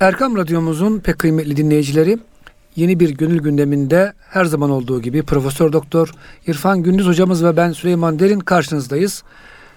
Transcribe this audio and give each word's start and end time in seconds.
Erkam 0.00 0.36
Radyomuzun 0.36 0.98
pek 1.00 1.18
kıymetli 1.18 1.56
dinleyicileri 1.56 2.18
yeni 2.76 3.00
bir 3.00 3.10
gönül 3.10 3.38
gündeminde 3.38 4.12
her 4.20 4.44
zaman 4.44 4.70
olduğu 4.70 5.02
gibi 5.02 5.22
Profesör 5.22 5.72
Doktor 5.72 6.10
İrfan 6.46 6.82
Gündüz 6.82 7.06
hocamız 7.06 7.44
ve 7.44 7.56
ben 7.56 7.72
Süleyman 7.72 8.18
Derin 8.18 8.40
karşınızdayız. 8.40 9.22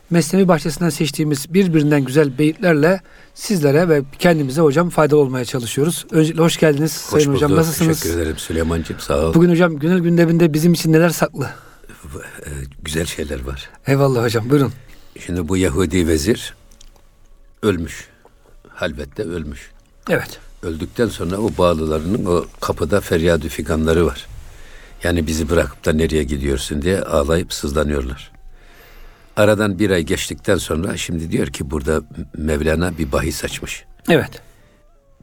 Mesnevi 0.09 0.47
bahçesinden 0.47 0.89
seçtiğimiz 0.89 1.53
birbirinden 1.53 2.01
güzel 2.05 2.37
beyitlerle 2.37 3.01
sizlere 3.33 3.89
ve 3.89 4.01
kendimize 4.19 4.61
hocam 4.61 4.89
faydalı 4.89 5.19
olmaya 5.19 5.45
çalışıyoruz. 5.45 6.05
Öncelikle 6.11 6.41
hoş 6.41 6.57
geldiniz 6.57 7.03
hoş 7.05 7.09
Sayın 7.11 7.27
bulduk. 7.27 7.43
Hocam. 7.43 7.55
Nasılsınız? 7.57 7.99
Teşekkür 7.99 8.21
ederim 8.21 8.37
Süleyman'cığım 8.37 8.99
sağ 8.99 9.25
ol. 9.25 9.33
Bugün 9.33 9.49
hocam 9.49 9.79
gönül 9.79 9.99
gündeminde 9.99 10.53
bizim 10.53 10.73
için 10.73 10.93
neler 10.93 11.09
saklı? 11.09 11.49
Ee, 12.45 12.49
güzel 12.81 13.05
şeyler 13.05 13.43
var. 13.43 13.69
Eyvallah 13.87 14.23
hocam 14.23 14.49
buyurun. 14.49 14.73
Şimdi 15.25 15.47
bu 15.47 15.57
Yahudi 15.57 16.07
vezir 16.07 16.55
ölmüş. 17.63 18.07
Halvette 18.69 19.23
ölmüş. 19.23 19.71
Evet. 20.09 20.39
Öldükten 20.63 21.07
sonra 21.07 21.37
o 21.37 21.51
bağlılarının 21.57 22.25
o 22.25 22.45
kapıda 22.61 23.01
feryadü 23.01 23.49
figanları 23.49 24.05
var. 24.05 24.27
Yani 25.03 25.27
bizi 25.27 25.49
bırakıp 25.49 25.85
da 25.85 25.93
nereye 25.93 26.23
gidiyorsun 26.23 26.81
diye 26.81 27.01
ağlayıp 27.01 27.53
sızlanıyorlar. 27.53 28.31
Aradan 29.35 29.79
bir 29.79 29.89
ay 29.89 30.03
geçtikten 30.03 30.57
sonra 30.57 30.97
şimdi 30.97 31.31
diyor 31.31 31.47
ki 31.47 31.71
burada 31.71 32.01
Mevlana 32.37 32.97
bir 32.97 33.11
bahis 33.11 33.43
açmış. 33.43 33.85
Evet. 34.09 34.41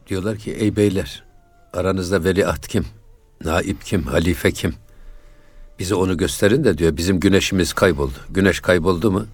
Diyorlar 0.07 0.37
ki 0.37 0.51
ey 0.51 0.75
beyler 0.75 1.23
aranızda 1.73 2.23
veliaht 2.23 2.67
kim? 2.67 2.85
Naip 3.43 3.85
kim? 3.85 4.03
Halife 4.03 4.51
kim? 4.51 4.75
Bize 5.79 5.95
onu 5.95 6.17
gösterin 6.17 6.63
de 6.63 6.77
diyor 6.77 6.97
bizim 6.97 7.19
güneşimiz 7.19 7.73
kayboldu. 7.73 8.17
Güneş 8.29 8.59
kayboldu 8.59 9.11
mu 9.11 9.25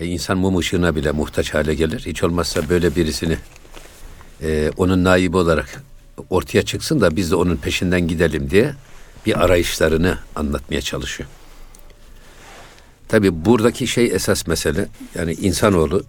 e, 0.00 0.06
insan 0.06 0.38
mum 0.38 0.58
ışığına 0.58 0.96
bile 0.96 1.12
muhtaç 1.12 1.54
hale 1.54 1.74
gelir. 1.74 2.02
Hiç 2.06 2.22
olmazsa 2.22 2.68
böyle 2.68 2.96
birisini 2.96 3.38
e, 4.42 4.70
onun 4.76 5.04
naibi 5.04 5.36
olarak 5.36 5.82
ortaya 6.30 6.62
çıksın 6.62 7.00
da 7.00 7.16
biz 7.16 7.30
de 7.30 7.36
onun 7.36 7.56
peşinden 7.56 8.08
gidelim 8.08 8.50
diye 8.50 8.74
bir 9.26 9.44
arayışlarını 9.44 10.18
anlatmaya 10.36 10.80
çalışıyor. 10.80 11.28
Tabi 13.08 13.44
buradaki 13.44 13.86
şey 13.86 14.06
esas 14.06 14.46
mesele 14.46 14.88
yani 15.14 15.32
insanoğlu 15.32 16.04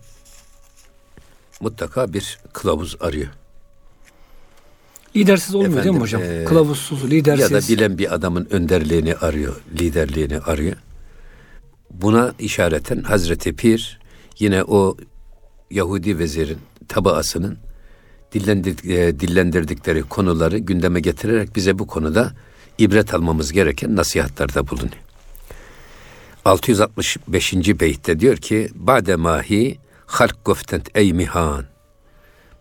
mutlaka 1.60 2.14
bir 2.14 2.40
kılavuz 2.54 2.96
arıyor. 3.00 3.28
Lidersiz 5.16 5.56
olmuyor 5.56 5.72
Efendim, 5.72 5.84
değil 5.84 5.96
mi 5.96 6.02
hocam? 6.02 6.22
E, 6.24 6.46
Kılavuzsuz, 6.46 7.12
lidersiz. 7.12 7.52
Ya 7.52 7.62
da 7.62 7.68
bilen 7.68 7.98
bir 7.98 8.14
adamın 8.14 8.48
önderliğini 8.52 9.16
arıyor, 9.16 9.62
liderliğini 9.80 10.40
arıyor. 10.40 10.76
Buna 11.92 12.34
işareten 12.40 13.02
Hazreti 13.04 13.56
Pir 13.56 14.00
yine 14.40 14.64
o 14.64 14.98
Yahudi 15.72 16.20
vezirin 16.20 16.58
tabaasının 16.88 17.58
dillendir, 18.34 18.90
e, 18.90 19.20
dillendirdikleri 19.20 20.04
konuları 20.04 20.58
gündeme 20.58 21.00
getirerek 21.00 21.56
bize 21.56 21.80
bu 21.80 21.88
konuda 21.88 22.32
ibret 22.78 23.14
almamız 23.14 23.52
gereken 23.52 23.96
nasihatlarda 23.96 24.68
bulunuyor. 24.68 25.04
665. 26.46 27.80
beytte 27.80 28.20
diyor 28.20 28.38
ki 28.38 28.70
Bade 28.76 29.16
mahi 29.16 29.78
halk 30.06 30.46
goftent 30.46 30.90
ey 30.96 31.14
mihan 31.14 31.66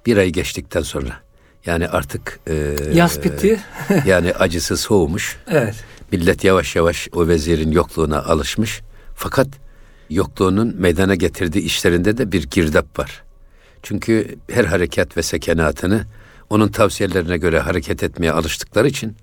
bir 0.06 0.17
ay 0.17 0.31
geçtikten 0.31 0.81
sonra 0.83 1.20
yani 1.67 1.89
artık 1.89 2.41
e, 2.47 2.77
yaz 2.95 3.23
bitti. 3.25 3.61
yani 4.07 4.33
acısı 4.33 4.77
soğumuş. 4.77 5.36
Evet. 5.47 5.75
Millet 6.12 6.45
yavaş 6.45 6.77
yavaş 6.77 7.09
o 7.12 7.29
vezirin 7.29 7.73
yokluğuna 7.73 8.23
alışmış. 8.23 8.81
Fakat 9.14 9.48
yokluğunun 10.11 10.75
meydana 10.79 11.14
getirdiği 11.14 11.61
işlerinde 11.61 12.19
de 12.19 12.33
bir 12.33 12.42
girdap 12.42 12.98
var. 12.98 13.23
Çünkü 13.83 14.36
her 14.50 14.64
harekat 14.64 15.16
ve 15.16 15.22
sekenatını 15.22 16.06
onun 16.50 16.69
tavsiyelerine 16.69 17.36
göre 17.36 17.61
hareket 17.61 18.02
etmeye 18.02 18.33
alıştıkları 18.33 18.89
için, 18.89 19.16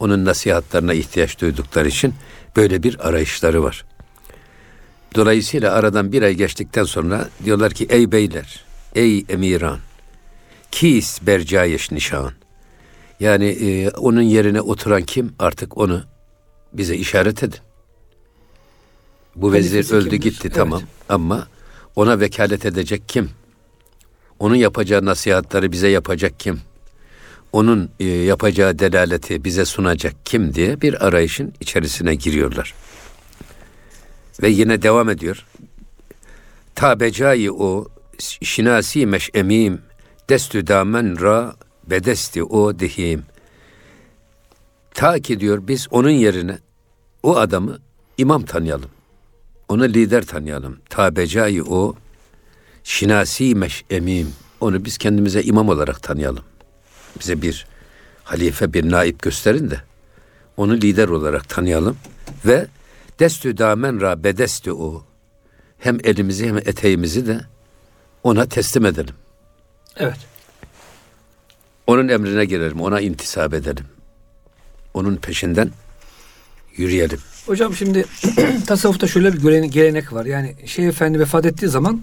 onun 0.00 0.24
nasihatlarına 0.24 0.94
ihtiyaç 0.94 1.40
duydukları 1.40 1.88
için 1.88 2.14
böyle 2.56 2.82
bir 2.82 3.08
arayışları 3.08 3.62
var. 3.62 3.84
Dolayısıyla 5.14 5.72
aradan 5.72 6.12
bir 6.12 6.22
ay 6.22 6.34
geçtikten 6.34 6.84
sonra 6.84 7.28
diyorlar 7.44 7.72
ki 7.72 7.86
ey 7.90 8.12
beyler, 8.12 8.64
ey 8.94 9.24
emiran, 9.28 9.78
kis 10.70 11.26
bercayeş 11.26 11.90
nişan. 11.90 12.32
Yani 13.20 13.44
e, 13.46 13.90
onun 13.90 14.22
yerine 14.22 14.60
oturan 14.60 15.02
kim 15.02 15.32
artık 15.38 15.78
onu 15.78 16.02
bize 16.72 16.96
işaret 16.96 17.42
edin. 17.42 17.58
Bu 19.36 19.52
vezir 19.52 19.92
öldü 19.92 20.10
kimdir? 20.10 20.22
gitti 20.22 20.40
evet. 20.42 20.54
tamam 20.56 20.82
ama 21.08 21.48
ona 21.96 22.20
vekalet 22.20 22.66
edecek 22.66 23.02
kim? 23.08 23.30
Onun 24.38 24.54
yapacağı 24.54 25.04
nasihatları 25.04 25.72
bize 25.72 25.88
yapacak 25.88 26.40
kim? 26.40 26.60
Onun 27.52 27.90
e, 28.00 28.04
yapacağı 28.04 28.78
delaleti 28.78 29.44
bize 29.44 29.64
sunacak 29.64 30.14
kim 30.24 30.54
diye 30.54 30.80
bir 30.80 31.06
arayışın 31.06 31.54
içerisine 31.60 32.14
giriyorlar. 32.14 32.74
Ve 34.42 34.48
yine 34.48 34.82
devam 34.82 35.08
ediyor. 35.08 35.46
Tabecayı 36.74 37.52
o 37.52 37.86
şinasi 38.42 39.06
meşemim 39.06 39.82
destü 40.28 40.66
damen 40.66 41.20
ra 41.20 41.54
bedesti 41.90 42.44
o 42.44 42.78
dehim. 42.78 43.22
Ta 44.94 45.18
ki 45.18 45.40
diyor 45.40 45.68
biz 45.68 45.86
onun 45.90 46.10
yerine 46.10 46.58
o 47.22 47.36
adamı 47.36 47.78
imam 48.18 48.42
tanıyalım. 48.42 48.90
Onu 49.68 49.84
lider 49.84 50.26
tanıyalım. 50.26 50.78
Tabecayı 50.90 51.64
o 51.64 51.94
şinasi 52.88 53.54
meşemim. 53.54 54.32
Onu 54.60 54.84
biz 54.84 54.98
kendimize 54.98 55.42
imam 55.42 55.68
olarak 55.68 56.02
tanıyalım. 56.02 56.44
Bize 57.20 57.42
bir 57.42 57.66
halife, 58.24 58.72
bir 58.72 58.90
naip 58.90 59.22
gösterin 59.22 59.70
de 59.70 59.80
onu 60.56 60.74
lider 60.74 61.08
olarak 61.08 61.48
tanıyalım 61.48 61.96
ve 62.46 62.66
destü 63.18 63.58
damen 63.58 64.00
ra 64.00 64.24
bedestü 64.24 64.72
o. 64.72 65.04
Hem 65.78 65.98
elimizi 66.04 66.46
hem 66.48 66.56
eteğimizi 66.56 67.26
de 67.26 67.40
ona 68.22 68.46
teslim 68.46 68.86
edelim. 68.86 69.14
Evet. 69.96 70.18
Onun 71.86 72.08
emrine 72.08 72.44
girelim, 72.44 72.80
ona 72.80 73.00
intisap 73.00 73.54
edelim. 73.54 73.84
Onun 74.94 75.16
peşinden 75.16 75.70
yürüyelim. 76.78 77.18
Hocam 77.46 77.74
şimdi 77.74 78.04
tasavvufta 78.66 79.06
şöyle 79.06 79.32
bir 79.32 79.62
gelenek 79.62 80.12
var. 80.12 80.26
Yani 80.26 80.54
Şeyh 80.66 80.88
Efendi 80.88 81.20
vefat 81.20 81.46
ettiği 81.46 81.68
zaman 81.68 82.02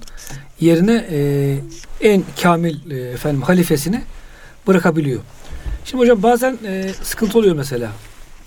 yerine 0.60 1.06
e, 1.12 1.58
en 2.02 2.24
kamil 2.42 2.92
e, 2.92 2.96
efendim 2.96 3.42
halifesini 3.42 4.02
bırakabiliyor. 4.68 5.22
Şimdi 5.86 6.02
hocam 6.02 6.24
bazen 6.24 6.58
e, 6.66 6.92
sıkıntı 7.04 7.40
oluyor 7.40 7.56
mesela. 7.56 7.92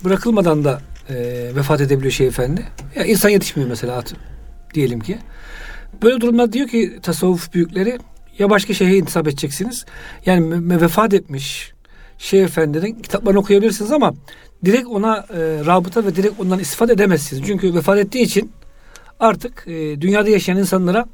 Bırakılmadan 0.03 0.63
da 0.63 0.81
e, 1.09 1.15
vefat 1.55 1.81
edebiliyor 1.81 2.11
Şeyh 2.11 2.27
Efendi. 2.27 2.65
Ya 2.95 3.05
insan 3.05 3.29
yetişmiyor 3.29 3.69
mesela 3.69 3.97
at, 3.97 4.13
diyelim 4.73 4.99
ki. 4.99 5.17
Böyle 6.01 6.21
durumda 6.21 6.53
diyor 6.53 6.67
ki 6.67 6.99
tasavvuf 7.03 7.53
büyükleri 7.53 7.99
ya 8.39 8.49
başka 8.49 8.73
şeyhe 8.73 8.97
intisap 8.97 9.27
edeceksiniz. 9.27 9.85
Yani 10.25 10.81
vefat 10.81 11.13
etmiş 11.13 11.73
Şeyh 12.17 12.43
Efendi'nin 12.43 13.01
kitaplarını 13.01 13.39
okuyabilirsiniz 13.39 13.91
ama 13.91 14.13
direkt 14.65 14.87
ona 14.87 15.17
e, 15.17 15.65
rabıta 15.65 16.05
ve 16.05 16.15
direkt 16.15 16.39
ondan 16.39 16.59
istifade 16.59 16.93
edemezsiniz. 16.93 17.43
Çünkü 17.47 17.73
vefat 17.75 17.97
ettiği 17.97 18.21
için 18.21 18.51
artık 19.19 19.63
e, 19.67 20.01
dünyada 20.01 20.29
yaşayan 20.29 20.57
insanlara 20.57 21.05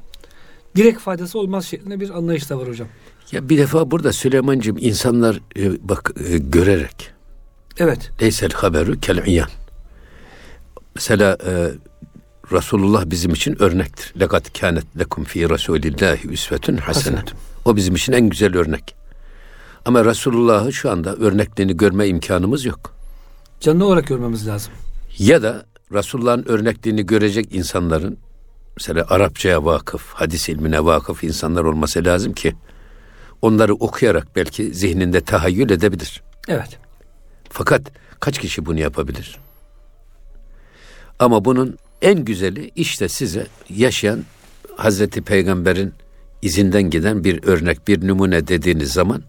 direkt 0.76 1.00
faydası 1.00 1.38
olmaz 1.38 1.66
şeklinde 1.66 2.00
bir 2.00 2.10
anlayış 2.10 2.50
da 2.50 2.58
var 2.58 2.68
hocam. 2.68 2.88
Ya 3.32 3.48
bir 3.48 3.58
defa 3.58 3.90
burada 3.90 4.12
Süleyman'cığım 4.12 4.76
insanlar 4.80 5.40
e, 5.56 5.88
bak 5.88 6.12
e, 6.28 6.38
görerek. 6.38 7.10
Evet. 7.78 8.10
Leysel 8.22 8.50
haberu 8.50 9.00
kel'iyan. 9.00 9.48
Mesela 10.94 11.38
e, 11.46 11.70
Resulullah 12.52 13.10
bizim 13.10 13.32
için 13.32 13.62
örnektir. 13.62 14.20
Lekat 14.20 14.60
kânet 14.60 14.98
lekum 14.98 15.24
fi 15.24 15.50
Resulillahi 15.50 16.28
üsvetun 16.28 16.76
hasene. 16.76 17.22
O 17.64 17.76
bizim 17.76 17.94
için 17.94 18.12
en 18.12 18.28
güzel 18.28 18.56
örnek. 18.56 18.96
Ama 19.84 20.04
Resulullah'ı 20.04 20.72
şu 20.72 20.90
anda 20.90 21.16
örneklerini 21.16 21.76
görme 21.76 22.08
imkanımız 22.08 22.64
yok. 22.64 22.95
Canlı 23.60 23.86
olarak 23.86 24.06
görmemiz 24.06 24.48
lazım. 24.48 24.72
Ya 25.18 25.42
da 25.42 25.66
Resulullah'ın 25.92 26.44
örnekliğini 26.48 27.06
görecek 27.06 27.54
insanların 27.54 28.18
mesela 28.76 29.06
Arapçaya 29.08 29.64
vakıf, 29.64 30.12
hadis 30.12 30.48
ilmine 30.48 30.84
vakıf 30.84 31.24
insanlar 31.24 31.64
olması 31.64 32.04
lazım 32.04 32.32
ki 32.32 32.54
onları 33.42 33.74
okuyarak 33.74 34.36
belki 34.36 34.74
zihninde 34.74 35.20
tahayyül 35.20 35.70
edebilir. 35.70 36.22
Evet. 36.48 36.78
Fakat 37.50 37.82
kaç 38.20 38.38
kişi 38.38 38.66
bunu 38.66 38.80
yapabilir? 38.80 39.38
Ama 41.18 41.44
bunun 41.44 41.78
en 42.02 42.24
güzeli 42.24 42.70
işte 42.76 43.08
size 43.08 43.46
yaşayan 43.68 44.24
Hazreti 44.76 45.22
Peygamber'in 45.22 45.92
izinden 46.42 46.90
giden 46.90 47.24
bir 47.24 47.44
örnek, 47.44 47.88
bir 47.88 48.08
numune 48.08 48.48
dediğiniz 48.48 48.92
zaman 48.92 49.22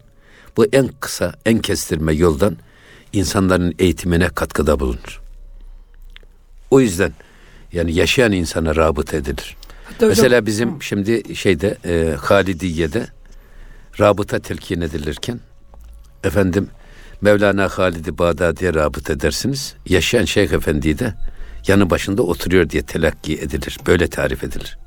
bu 0.57 0.65
en 0.65 0.89
kısa, 0.99 1.33
en 1.45 1.59
kestirme 1.59 2.13
yoldan 2.13 2.57
insanların 3.17 3.75
eğitimine 3.79 4.29
katkıda 4.29 4.79
bulunur. 4.79 5.21
O 6.71 6.79
yüzden 6.79 7.13
yani 7.73 7.93
yaşayan 7.93 8.31
insana 8.31 8.75
rabıt 8.75 9.13
edilir. 9.13 9.55
Hatta 9.85 10.07
Mesela 10.07 10.27
hocam, 10.27 10.45
bizim 10.45 10.81
şimdi 10.83 11.35
şeyde 11.35 11.77
e, 11.85 12.15
Halidiye'de 12.15 13.07
rabıta 13.99 14.39
telkin 14.39 14.81
edilirken 14.81 15.39
efendim 16.23 16.69
Mevlana 17.21 17.69
Halid-i 17.69 18.17
Bağdadi'ye 18.17 18.73
rabıt 18.73 19.09
edersiniz. 19.09 19.75
Yaşayan 19.85 20.25
Şeyh 20.25 20.51
Efendi'yi 20.51 20.99
de 20.99 21.13
yanı 21.67 21.89
başında 21.89 22.23
oturuyor 22.23 22.69
diye 22.69 22.83
telakki 22.83 23.33
edilir. 23.37 23.77
Böyle 23.87 24.07
tarif 24.07 24.43
edilir. 24.43 24.77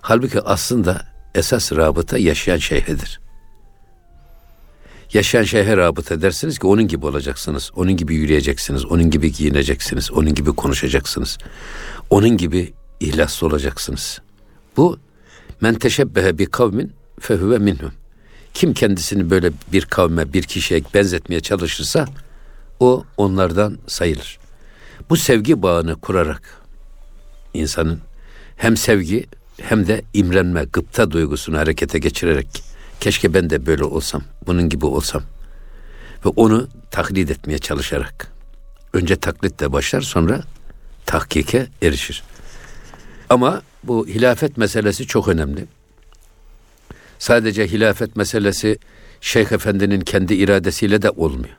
Halbuki 0.00 0.40
aslında 0.40 1.06
esas 1.34 1.72
rabıta 1.72 2.18
yaşayan 2.18 2.56
şeyhedir. 2.56 3.20
Yaşayan 5.12 5.42
şeyhe 5.42 5.76
rabıt 5.76 6.12
edersiniz 6.12 6.58
ki 6.58 6.66
onun 6.66 6.88
gibi 6.88 7.06
olacaksınız. 7.06 7.70
Onun 7.76 7.96
gibi 7.96 8.14
yürüyeceksiniz. 8.14 8.84
Onun 8.84 9.10
gibi 9.10 9.32
giyineceksiniz. 9.32 10.12
Onun 10.12 10.34
gibi 10.34 10.52
konuşacaksınız. 10.52 11.38
Onun 12.10 12.36
gibi 12.36 12.72
ihlaslı 13.00 13.46
olacaksınız. 13.46 14.20
Bu 14.76 14.98
men 15.60 15.74
teşebbehe 15.74 16.38
bir 16.38 16.46
kavmin 16.46 16.92
fehüve 17.20 17.58
minhum. 17.58 17.92
Kim 18.54 18.74
kendisini 18.74 19.30
böyle 19.30 19.52
bir 19.72 19.84
kavme, 19.84 20.32
bir 20.32 20.42
kişiye 20.42 20.80
benzetmeye 20.94 21.40
çalışırsa 21.40 22.06
o 22.80 23.04
onlardan 23.16 23.78
sayılır. 23.86 24.38
Bu 25.10 25.16
sevgi 25.16 25.62
bağını 25.62 26.00
kurarak 26.00 26.62
insanın 27.54 28.00
hem 28.56 28.76
sevgi 28.76 29.26
hem 29.60 29.86
de 29.86 30.02
imrenme, 30.14 30.64
gıpta 30.64 31.10
duygusunu 31.10 31.58
harekete 31.58 31.98
geçirerek 31.98 32.62
keşke 33.00 33.34
ben 33.34 33.50
de 33.50 33.66
böyle 33.66 33.84
olsam, 33.84 34.22
bunun 34.46 34.68
gibi 34.68 34.86
olsam 34.86 35.22
ve 36.26 36.28
onu 36.28 36.68
taklit 36.90 37.30
etmeye 37.30 37.58
çalışarak 37.58 38.32
önce 38.92 39.16
taklitle 39.16 39.72
başlar 39.72 40.00
sonra 40.00 40.42
tahkike 41.06 41.66
erişir. 41.82 42.22
Ama 43.30 43.62
bu 43.84 44.06
hilafet 44.06 44.56
meselesi 44.56 45.06
çok 45.06 45.28
önemli. 45.28 45.64
Sadece 47.18 47.66
hilafet 47.66 48.16
meselesi 48.16 48.78
Şeyh 49.20 49.52
Efendi'nin 49.52 50.00
kendi 50.00 50.34
iradesiyle 50.34 51.02
de 51.02 51.10
olmuyor. 51.10 51.56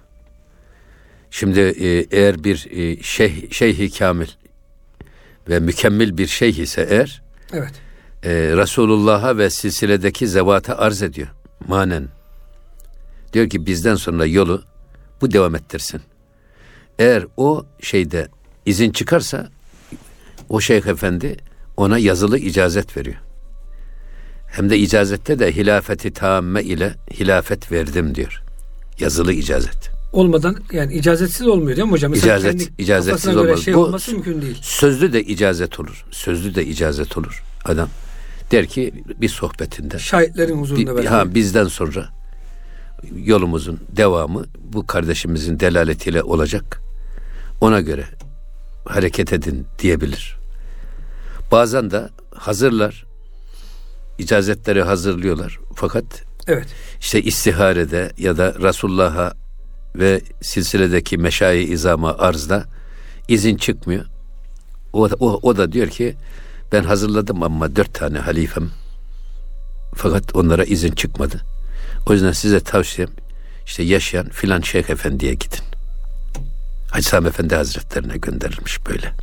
Şimdi 1.31 1.59
e, 1.59 2.05
eğer 2.11 2.43
bir 2.43 2.67
e, 2.71 3.03
şeyh, 3.03 3.51
şeyhi 3.51 3.91
kamil 3.91 4.27
ve 5.49 5.59
mükemmel 5.59 6.17
bir 6.17 6.27
şeyh 6.27 6.57
ise 6.57 6.87
eğer 6.89 7.21
evet. 7.53 7.73
E, 8.23 8.29
Resulullah'a 8.31 9.37
ve 9.37 9.49
silsiledeki 9.49 10.27
zevata 10.27 10.77
arz 10.77 11.01
ediyor 11.01 11.27
manen. 11.67 12.07
Diyor 13.33 13.49
ki 13.49 13.65
bizden 13.65 13.95
sonra 13.95 14.25
yolu 14.25 14.63
bu 15.21 15.31
devam 15.31 15.55
ettirsin. 15.55 16.01
Eğer 16.99 17.25
o 17.37 17.65
şeyde 17.81 18.27
izin 18.65 18.91
çıkarsa 18.91 19.49
o 20.49 20.61
şeyh 20.61 20.85
efendi 20.85 21.37
ona 21.77 21.97
yazılı 21.97 22.37
icazet 22.37 22.97
veriyor. 22.97 23.17
Hem 24.47 24.69
de 24.69 24.77
icazette 24.77 25.39
de 25.39 25.55
hilafeti 25.55 26.13
tamme 26.13 26.63
ile 26.63 26.95
hilafet 27.19 27.71
verdim 27.71 28.15
diyor. 28.15 28.43
Yazılı 28.99 29.33
icazet. 29.33 29.89
Olmadan 30.13 30.57
yani 30.71 30.93
icazetsiz 30.93 31.47
olmuyor 31.47 31.77
değil 31.77 31.87
mi 31.87 31.91
hocam? 31.91 32.11
Mesela 32.11 32.39
icazet, 32.39 32.71
icazetsiz 32.79 33.37
olmaz. 33.37 33.63
Şey 33.63 33.73
Bu 33.73 33.97
mümkün 34.11 34.41
değil. 34.41 34.57
Sözlü 34.61 35.13
de 35.13 35.23
icazet 35.23 35.79
olur. 35.79 36.05
Sözlü 36.11 36.55
de 36.55 36.65
icazet 36.65 37.17
olur. 37.17 37.43
Adam 37.65 37.89
der 38.51 38.65
ki 38.65 39.03
bir 39.21 39.29
sohbetinde. 39.29 39.99
Şahitlerin 39.99 40.61
huzurunda 40.61 40.97
bir, 40.97 41.05
ha, 41.05 41.35
bizden 41.35 41.65
sonra 41.65 42.09
yolumuzun 43.15 43.79
devamı 43.89 44.45
bu 44.59 44.87
kardeşimizin 44.87 45.59
delaletiyle 45.59 46.23
olacak. 46.23 46.81
Ona 47.61 47.81
göre 47.81 48.05
hareket 48.85 49.33
edin 49.33 49.67
diyebilir. 49.79 50.37
Bazen 51.51 51.91
de 51.91 52.09
hazırlar, 52.35 53.05
icazetleri 54.17 54.83
hazırlıyorlar. 54.83 55.59
Fakat 55.75 56.05
evet. 56.47 56.67
işte 56.99 57.21
istiharede 57.21 58.11
ya 58.17 58.37
da 58.37 58.53
Resulullah'a 58.53 59.33
ve 59.95 60.21
silsiledeki 60.41 61.17
meşayi 61.17 61.67
izama 61.67 62.17
arzda 62.17 62.65
izin 63.27 63.57
çıkmıyor. 63.57 64.05
O, 64.93 65.09
o, 65.19 65.39
o 65.43 65.57
da 65.57 65.71
diyor 65.71 65.87
ki 65.87 66.15
ben 66.71 66.83
hazırladım 66.83 67.43
ama 67.43 67.75
dört 67.75 67.93
tane 67.93 68.19
halifem 68.19 68.69
fakat 69.95 70.35
onlara 70.35 70.63
izin 70.63 70.91
çıkmadı. 70.91 71.41
O 72.05 72.13
yüzden 72.13 72.31
size 72.31 72.59
tavsiyem 72.59 73.09
işte 73.65 73.83
yaşayan 73.83 74.29
filan 74.29 74.61
Şeyh 74.61 74.89
Efendi'ye 74.89 75.33
gidin. 75.33 75.63
Hacı 76.91 77.07
Sami 77.07 77.27
Efendi 77.27 77.55
Hazretlerine 77.55 78.17
gönderilmiş 78.17 78.87
böyle. 78.87 79.13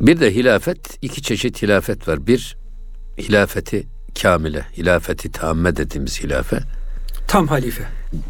Bir 0.00 0.20
de 0.20 0.34
hilafet, 0.34 0.98
iki 1.02 1.22
çeşit 1.22 1.62
hilafet 1.62 2.08
var. 2.08 2.26
Bir, 2.26 2.56
hilafeti 3.18 3.86
kamile, 4.22 4.66
hilafeti 4.76 5.32
tamme 5.32 5.76
dediğimiz 5.76 6.20
hilafe. 6.20 6.58
Tam 7.28 7.48
halife. 7.48 7.82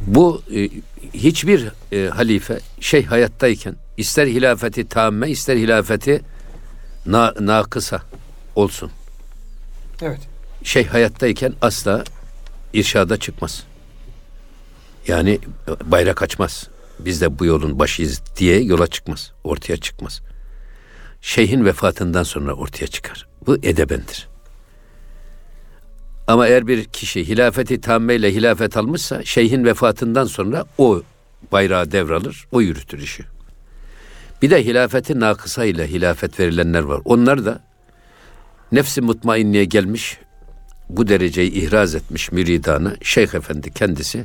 Bu 0.06 0.42
e, 0.54 0.68
hiçbir 1.14 1.68
e, 1.92 2.08
halife 2.08 2.58
şey 2.80 3.04
hayattayken 3.04 3.76
ister 3.96 4.26
hilafeti 4.26 4.88
tamme 4.88 5.30
ister 5.30 5.56
hilafeti 5.56 6.22
na, 7.06 7.34
nakısa 7.40 8.02
olsun. 8.54 8.90
Evet. 10.02 10.20
Şey 10.62 10.86
hayattayken 10.86 11.52
asla 11.62 12.04
irşada 12.72 13.16
çıkmaz. 13.16 13.64
Yani 15.06 15.38
bayrak 15.84 16.22
açmaz. 16.22 16.68
Biz 16.98 17.20
de 17.20 17.38
bu 17.38 17.44
yolun 17.44 17.78
başıyız 17.78 18.22
diye 18.36 18.60
yola 18.62 18.86
çıkmaz. 18.86 19.32
Ortaya 19.44 19.76
çıkmaz. 19.76 20.20
Şeyhin 21.20 21.64
vefatından 21.64 22.22
sonra 22.22 22.52
ortaya 22.52 22.86
çıkar. 22.86 23.28
Bu 23.46 23.56
edebendir. 23.56 24.28
Ama 26.26 26.48
eğer 26.48 26.66
bir 26.66 26.84
kişi 26.84 27.28
hilafeti 27.28 27.80
tammeyle 27.80 28.34
hilafet 28.34 28.76
almışsa 28.76 29.24
şeyhin 29.24 29.64
vefatından 29.64 30.24
sonra 30.24 30.64
o 30.78 31.02
bayrağı 31.52 31.92
devralır, 31.92 32.46
o 32.52 32.60
yürütür 32.60 32.98
işi. 32.98 33.24
Bir 34.42 34.50
de 34.50 34.64
hilafeti 34.64 35.20
nakısa 35.20 35.64
ile 35.64 35.90
hilafet 35.90 36.40
verilenler 36.40 36.82
var. 36.82 37.00
Onlar 37.04 37.44
da 37.44 37.60
nefsi 38.72 39.00
mutmainliğe 39.00 39.64
gelmiş, 39.64 40.18
bu 40.88 41.08
dereceyi 41.08 41.50
ihraz 41.50 41.94
etmiş 41.94 42.32
müridanı 42.32 42.96
Şeyh 43.02 43.34
Efendi 43.34 43.72
kendisi. 43.72 44.24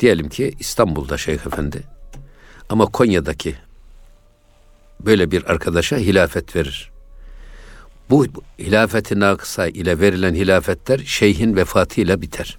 Diyelim 0.00 0.28
ki 0.28 0.54
İstanbul'da 0.58 1.18
Şeyh 1.18 1.46
Efendi 1.46 1.82
ama 2.68 2.86
Konya'daki 2.86 3.54
böyle 5.00 5.30
bir 5.30 5.50
arkadaşa 5.50 5.96
hilafet 5.96 6.56
verir. 6.56 6.90
Bu 8.10 8.26
hilafeti 8.58 9.20
nakısa 9.20 9.66
ile 9.66 10.00
verilen 10.00 10.34
hilafetler 10.34 10.98
şeyhin 10.98 11.56
vefatıyla 11.56 12.22
biter. 12.22 12.58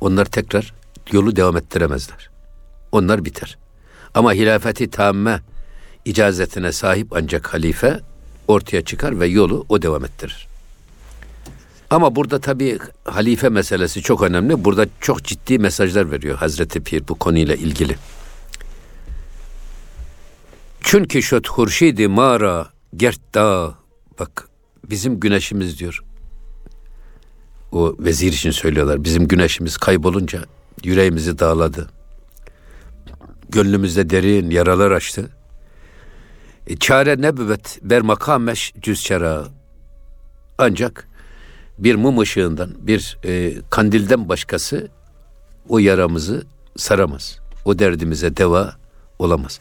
Onlar 0.00 0.24
tekrar 0.24 0.74
yolu 1.12 1.36
devam 1.36 1.56
ettiremezler. 1.56 2.30
Onlar 2.92 3.24
biter. 3.24 3.58
Ama 4.14 4.32
hilafeti 4.32 4.90
tamme 4.90 5.40
icazetine 6.06 6.72
sahip 6.72 7.12
ancak 7.12 7.54
halife 7.54 8.00
ortaya 8.48 8.82
çıkar 8.82 9.20
ve 9.20 9.26
yolu 9.26 9.66
o 9.68 9.82
devam 9.82 10.04
ettirir. 10.04 10.48
Ama 11.90 12.16
burada 12.16 12.40
tabii 12.40 12.78
halife 13.04 13.48
meselesi 13.48 14.02
çok 14.02 14.22
önemli. 14.22 14.64
Burada 14.64 14.86
çok 15.00 15.24
ciddi 15.24 15.58
mesajlar 15.58 16.10
veriyor 16.10 16.36
Hazreti 16.36 16.80
Pir 16.80 17.08
bu 17.08 17.14
konuyla 17.14 17.54
ilgili. 17.54 17.96
Çünkü 20.80 21.22
şöt 21.22 21.48
hurşidi 21.48 22.08
mara 22.08 22.70
gert 22.96 23.20
dağ 23.34 23.74
bak 24.18 24.48
bizim 24.90 25.20
güneşimiz 25.20 25.78
diyor. 25.78 26.02
O 27.72 27.96
vezir 27.98 28.32
için 28.32 28.50
söylüyorlar. 28.50 29.04
Bizim 29.04 29.28
güneşimiz 29.28 29.76
kaybolunca 29.76 30.44
yüreğimizi 30.84 31.38
dağladı. 31.38 31.90
Gönlümüzde 33.48 34.10
derin 34.10 34.50
yaralar 34.50 34.90
açtı. 34.90 35.35
E, 36.66 36.76
çare 36.76 37.22
ne 37.22 37.36
büvet 37.36 37.78
ber 37.82 38.02
makameş 38.02 38.72
cüz 38.82 39.04
çara. 39.04 39.44
Ancak 40.58 41.08
bir 41.78 41.94
mum 41.94 42.18
ışığından, 42.18 42.70
bir 42.78 43.18
e, 43.24 43.52
kandilden 43.70 44.28
başkası 44.28 44.88
o 45.68 45.78
yaramızı 45.78 46.42
saramaz. 46.76 47.38
O 47.64 47.78
derdimize 47.78 48.36
deva 48.36 48.76
olamaz. 49.18 49.60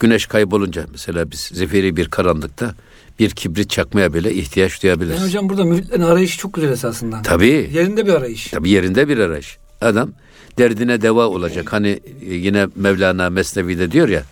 Güneş 0.00 0.26
kaybolunca 0.26 0.86
mesela 0.90 1.30
biz 1.30 1.40
zifiri 1.40 1.96
bir 1.96 2.08
karanlıkta 2.08 2.74
bir 3.18 3.30
kibrit 3.30 3.70
çakmaya 3.70 4.14
bile 4.14 4.34
ihtiyaç 4.34 4.82
duyabiliriz. 4.82 5.16
Yani 5.16 5.26
hocam 5.26 5.48
burada 5.48 5.64
müritlerin 5.64 6.02
arayışı 6.02 6.38
çok 6.38 6.54
güzel 6.54 6.70
esasında. 6.70 7.22
Tabii. 7.22 7.70
Yerinde 7.72 8.06
bir 8.06 8.12
arayış. 8.12 8.46
Tabii 8.50 8.70
yerinde 8.70 9.08
bir 9.08 9.18
arayış. 9.18 9.58
Adam 9.80 10.10
derdine 10.58 11.02
deva 11.02 11.26
olacak. 11.26 11.72
Hani 11.72 12.00
e, 12.28 12.34
yine 12.34 12.66
Mevlana 12.76 13.30
Mesnevi'de 13.30 13.90
diyor 13.92 14.08
ya 14.08 14.22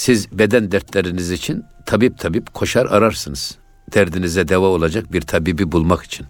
siz 0.00 0.38
beden 0.38 0.72
dertleriniz 0.72 1.30
için 1.30 1.64
tabip 1.86 2.18
tabip 2.18 2.54
koşar 2.54 2.86
ararsınız. 2.86 3.58
Derdinize 3.94 4.48
deva 4.48 4.66
olacak 4.66 5.12
bir 5.12 5.20
tabibi 5.20 5.72
bulmak 5.72 6.02
için. 6.02 6.26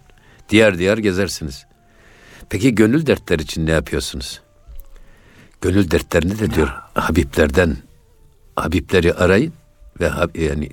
Diğer 0.49 0.77
diğer 0.77 0.97
gezersiniz. 0.97 1.65
Peki 2.49 2.75
gönül 2.75 3.05
dertler 3.05 3.39
için 3.39 3.65
ne 3.65 3.71
yapıyorsunuz? 3.71 4.41
Gönül 5.61 5.91
dertlerini 5.91 6.39
de 6.39 6.53
diyor 6.53 6.69
Habiblerden 6.93 7.77
Habibleri 8.55 9.13
arayın 9.13 9.53
ve 9.99 10.11
yani 10.35 10.69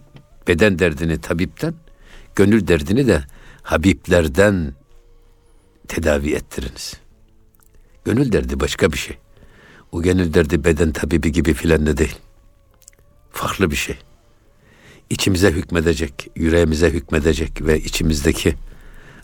beden 0.48 0.78
derdini 0.78 1.20
tabipten, 1.20 1.74
gönül 2.36 2.66
derdini 2.66 3.06
de 3.06 3.24
Habiblerden 3.62 4.72
tedavi 5.88 6.34
ettiriniz. 6.34 6.94
Gönül 8.04 8.32
derdi 8.32 8.60
başka 8.60 8.92
bir 8.92 8.98
şey. 8.98 9.18
O 9.92 10.02
gönül 10.02 10.34
derdi 10.34 10.64
beden 10.64 10.92
tabibi 10.92 11.32
gibi 11.32 11.54
filan 11.54 11.86
da 11.86 11.96
değil. 11.96 12.18
Farklı 13.38 13.70
bir 13.70 13.76
şey. 13.76 13.96
İçimize 15.10 15.50
hükmedecek, 15.50 16.30
yüreğimize 16.36 16.90
hükmedecek 16.90 17.62
ve 17.62 17.80
içimizdeki 17.80 18.54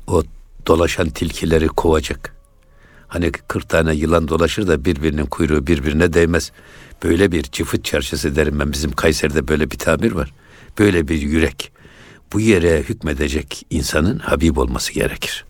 o 0.06 0.23
dolaşan 0.66 1.11
tilkileri 1.11 1.66
kovacak. 1.66 2.37
Hani 3.09 3.33
40 3.33 3.68
tane 3.68 3.94
yılan 3.94 4.28
dolaşır 4.28 4.66
da 4.66 4.85
birbirinin 4.85 5.26
kuyruğu 5.26 5.66
birbirine 5.66 6.12
değmez. 6.12 6.52
Böyle 7.02 7.33
bir 7.33 7.42
cıfıt 7.42 7.85
çarşısı 7.85 8.37
derim 8.37 8.61
ben. 8.61 8.73
Bizim 8.73 8.92
Kayseri'de 8.92 9.49
böyle 9.49 9.71
bir 9.71 9.78
tabir 9.78 10.12
var. 10.12 10.33
Böyle 10.78 11.09
bir 11.09 11.23
yürek. 11.23 11.73
Bu 12.33 12.40
yere 12.40 12.83
hükmedecek 12.83 13.66
insanın 13.71 14.18
Habib 14.18 14.56
olması 14.56 14.92
gerekir. 14.92 15.44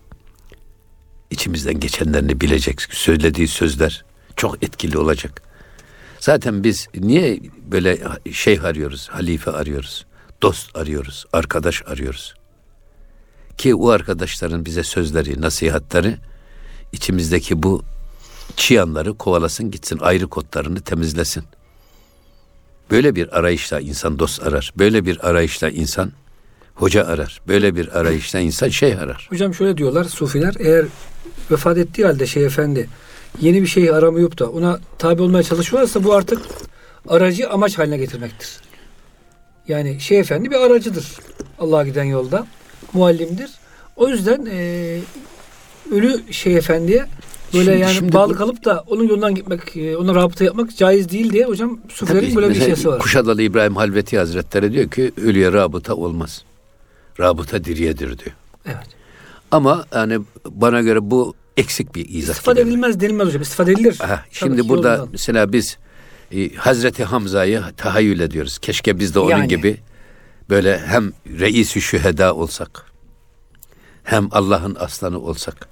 İçimizden 1.31 1.79
geçenlerini 1.79 2.41
bilecek. 2.41 2.81
Söylediği 2.81 3.47
sözler 3.47 4.05
çok 4.35 4.63
etkili 4.63 4.97
olacak. 4.97 5.45
Zaten 6.19 6.63
biz 6.63 6.87
niye 6.95 7.39
böyle 7.71 7.99
şey 8.31 8.59
arıyoruz, 8.63 9.09
halife 9.09 9.51
arıyoruz, 9.51 10.05
dost 10.41 10.77
arıyoruz, 10.77 11.25
arkadaş 11.33 11.83
arıyoruz? 11.85 12.33
Ki 13.57 13.75
o 13.75 13.89
arkadaşların 13.89 14.65
bize 14.65 14.83
sözleri, 14.83 15.41
nasihatleri 15.41 16.17
içimizdeki 16.91 17.63
bu 17.63 17.83
çıyanları 18.55 19.13
kovalasın 19.13 19.71
gitsin, 19.71 19.99
ayrı 20.01 20.27
kotlarını 20.27 20.81
temizlesin. 20.81 21.43
Böyle 22.91 23.15
bir 23.15 23.37
arayışla 23.39 23.79
insan 23.79 24.19
dost 24.19 24.43
arar. 24.43 24.73
Böyle 24.77 25.05
bir 25.05 25.29
arayışla 25.29 25.69
insan 25.69 26.11
hoca 26.75 27.05
arar. 27.07 27.41
Böyle 27.47 27.75
bir 27.75 27.99
arayışla 27.99 28.39
insan 28.39 28.69
şey 28.69 28.93
arar. 28.93 29.27
Hocam 29.29 29.53
şöyle 29.53 29.77
diyorlar 29.77 30.03
sufiler 30.03 30.55
eğer 30.59 30.85
vefat 31.51 31.77
ettiği 31.77 32.05
halde 32.05 32.27
şey 32.27 32.45
efendi 32.45 32.89
yeni 33.41 33.61
bir 33.61 33.67
şey 33.67 33.89
aramayıp 33.89 34.39
da 34.39 34.49
ona 34.49 34.79
tabi 34.97 35.21
olmaya 35.21 35.43
çalışıyorsa 35.43 36.03
bu 36.03 36.13
artık 36.13 36.41
aracı 37.07 37.49
amaç 37.49 37.77
haline 37.77 37.97
getirmektir. 37.97 38.49
Yani 39.67 39.99
şey 39.99 40.19
efendi 40.19 40.51
bir 40.51 40.55
aracıdır. 40.55 41.05
Allah'a 41.59 41.83
giden 41.83 42.03
yolda. 42.03 42.47
Muallimdir. 42.93 43.51
O 43.95 44.09
yüzden 44.09 44.47
e, 44.51 44.99
ölü 45.91 46.33
şey 46.33 46.57
efendiye 46.57 47.05
böyle 47.53 47.65
şimdi, 47.65 47.81
yani 47.81 47.93
şimdi 47.93 48.13
bağlı 48.13 48.33
bu, 48.33 48.37
kalıp 48.37 48.65
da 48.65 48.83
onun 48.87 49.07
yolundan 49.07 49.35
gitmek, 49.35 49.77
e, 49.77 49.97
ona 49.97 50.15
rabıta 50.15 50.43
yapmak 50.45 50.77
caiz 50.77 51.09
değil 51.09 51.33
diye 51.33 51.45
hocam 51.45 51.79
Sufilerin 51.89 52.35
böyle 52.35 52.49
bir 52.49 52.59
şeysi 52.59 52.87
var. 52.87 52.99
Kuşadalı 52.99 53.41
İbrahim 53.41 53.75
Halveti 53.75 54.17
Hazretleri 54.17 54.73
diyor 54.73 54.89
ki 54.89 55.11
ölüye 55.17 55.51
rabıta 55.51 55.95
olmaz. 55.95 56.43
Rabıta 57.19 57.63
diriyedir 57.63 58.17
diyor. 58.17 58.35
Evet. 58.65 58.77
Ama 59.51 59.85
yani 59.93 60.19
bana 60.45 60.81
göre 60.81 61.11
bu 61.11 61.33
eksik 61.57 61.95
bir 61.95 62.09
izah. 62.09 62.33
İstifade 62.33 62.61
gibi. 62.61 62.69
edilmez 62.69 62.99
denilmez 62.99 63.27
hocam. 63.27 63.41
İstifade 63.41 63.71
edilir. 63.71 63.97
Aha, 64.03 64.23
şimdi 64.31 64.69
burada 64.69 64.89
yolundan. 64.89 65.09
mesela 65.11 65.53
biz 65.53 65.77
e, 66.31 66.55
Hazreti 66.55 67.03
Hamza'yı 67.03 67.61
tahayyül 67.77 68.19
ediyoruz. 68.19 68.57
Keşke 68.57 68.99
biz 68.99 69.15
de 69.15 69.19
onun 69.19 69.29
yani. 69.29 69.47
gibi 69.47 69.77
böyle 70.49 70.79
hem 70.79 71.11
reis-i 71.39 71.81
şüheda 71.81 72.35
olsak 72.35 72.85
hem 74.03 74.27
Allah'ın 74.31 74.75
aslanı 74.79 75.19
olsak. 75.19 75.67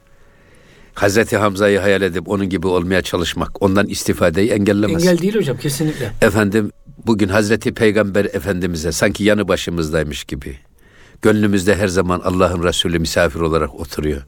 Hazreti 0.94 1.38
Hamza'yı 1.38 1.80
hayal 1.80 2.02
edip 2.02 2.30
onun 2.30 2.50
gibi 2.50 2.68
olmaya 2.68 3.02
çalışmak, 3.02 3.62
ondan 3.62 3.88
istifadeyi 3.88 4.50
engellemez. 4.50 5.04
Engel 5.04 5.22
değil 5.22 5.36
hocam 5.36 5.58
kesinlikle. 5.58 6.14
Efendim 6.22 6.72
bugün 7.06 7.30
Hazreti 7.30 7.74
Peygamber 7.74 8.26
Efendimiz'e 8.26 8.92
sanki 8.92 9.24
yanı 9.24 9.48
başımızdaymış 9.48 10.24
gibi. 10.24 10.58
Gönlümüzde 11.22 11.76
her 11.76 11.88
zaman 11.88 12.20
Allah'ın 12.20 12.64
Resulü 12.64 13.00
misafir 13.00 13.40
olarak 13.40 13.76
oturuyor. 13.76 14.22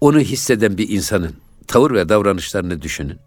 Onu 0.00 0.20
hisseden 0.20 0.78
bir 0.78 0.88
insanın 0.88 1.34
tavır 1.66 1.90
ve 1.90 2.08
davranışlarını 2.08 2.82
düşünün. 2.82 3.18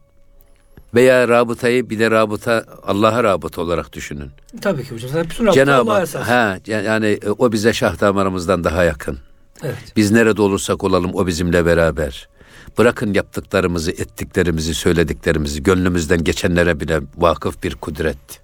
Veya 0.96 1.28
rabıtayı 1.28 1.90
bir 1.90 2.00
de 2.00 2.12
rabıta 2.12 2.66
Allah'a 2.84 3.24
rabıta 3.24 3.62
olarak 3.62 3.94
düşünün. 3.94 4.32
Tabii 4.62 4.84
ki 4.84 4.92
hocam. 4.92 5.24
Bütün 5.24 5.46
rabıta 5.46 5.66
Cenab-ı 5.66 5.92
Allah'a 5.92 6.28
Ha, 6.28 6.58
yani 6.68 7.20
o 7.38 7.52
bize 7.52 7.74
şah 7.74 8.00
damarımızdan 8.02 8.64
daha 8.64 8.84
yakın. 8.84 9.20
Evet. 9.64 9.94
Biz 9.96 10.12
nerede 10.12 10.42
olursak 10.42 10.84
olalım 10.84 11.12
o 11.14 11.28
bizimle 11.28 11.66
beraber. 11.66 12.30
Bırakın 12.78 13.14
yaptıklarımızı, 13.14 13.92
ettiklerimizi, 13.92 14.74
söylediklerimizi, 14.74 15.64
gönlümüzden 15.64 16.24
geçenlere 16.24 16.80
bile 16.80 17.02
vakıf 17.18 17.64
bir 17.64 17.76
kudret. 17.76 18.42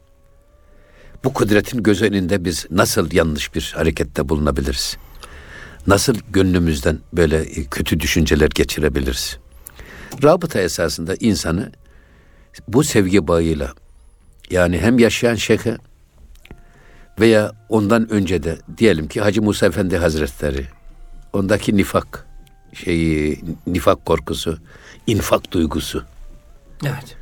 Bu 1.24 1.34
kudretin 1.34 1.84
göz 1.84 2.02
önünde 2.02 2.46
biz 2.46 2.66
nasıl 2.72 3.12
yanlış 3.12 3.56
bir 3.56 3.74
harekette 3.78 4.30
bulunabiliriz? 4.30 4.98
Nasıl 5.88 6.16
gönlümüzden 6.30 7.00
böyle 7.14 7.46
kötü 7.64 8.00
düşünceler 8.00 8.50
geçirebiliriz? 8.56 9.38
Rabıta 10.24 10.62
esasında 10.62 11.16
insanı 11.20 11.72
bu 12.68 12.84
sevgi 12.84 13.28
bağıyla 13.28 13.74
yani 14.50 14.80
hem 14.80 15.00
yaşayan 15.00 15.36
şeyhe 15.36 15.78
veya 17.20 17.52
ondan 17.70 18.10
önce 18.12 18.44
de 18.44 18.58
diyelim 18.78 19.08
ki 19.08 19.22
Hacı 19.22 19.42
Musa 19.42 19.66
Efendi 19.66 19.98
Hazretleri 19.98 20.66
ondaki 21.34 21.78
nifak 21.78 22.28
şeyi 22.74 23.42
nifak 23.68 24.06
korkusu, 24.06 24.58
infak 25.08 25.52
duygusu. 25.52 26.04
Evet. 26.84 27.16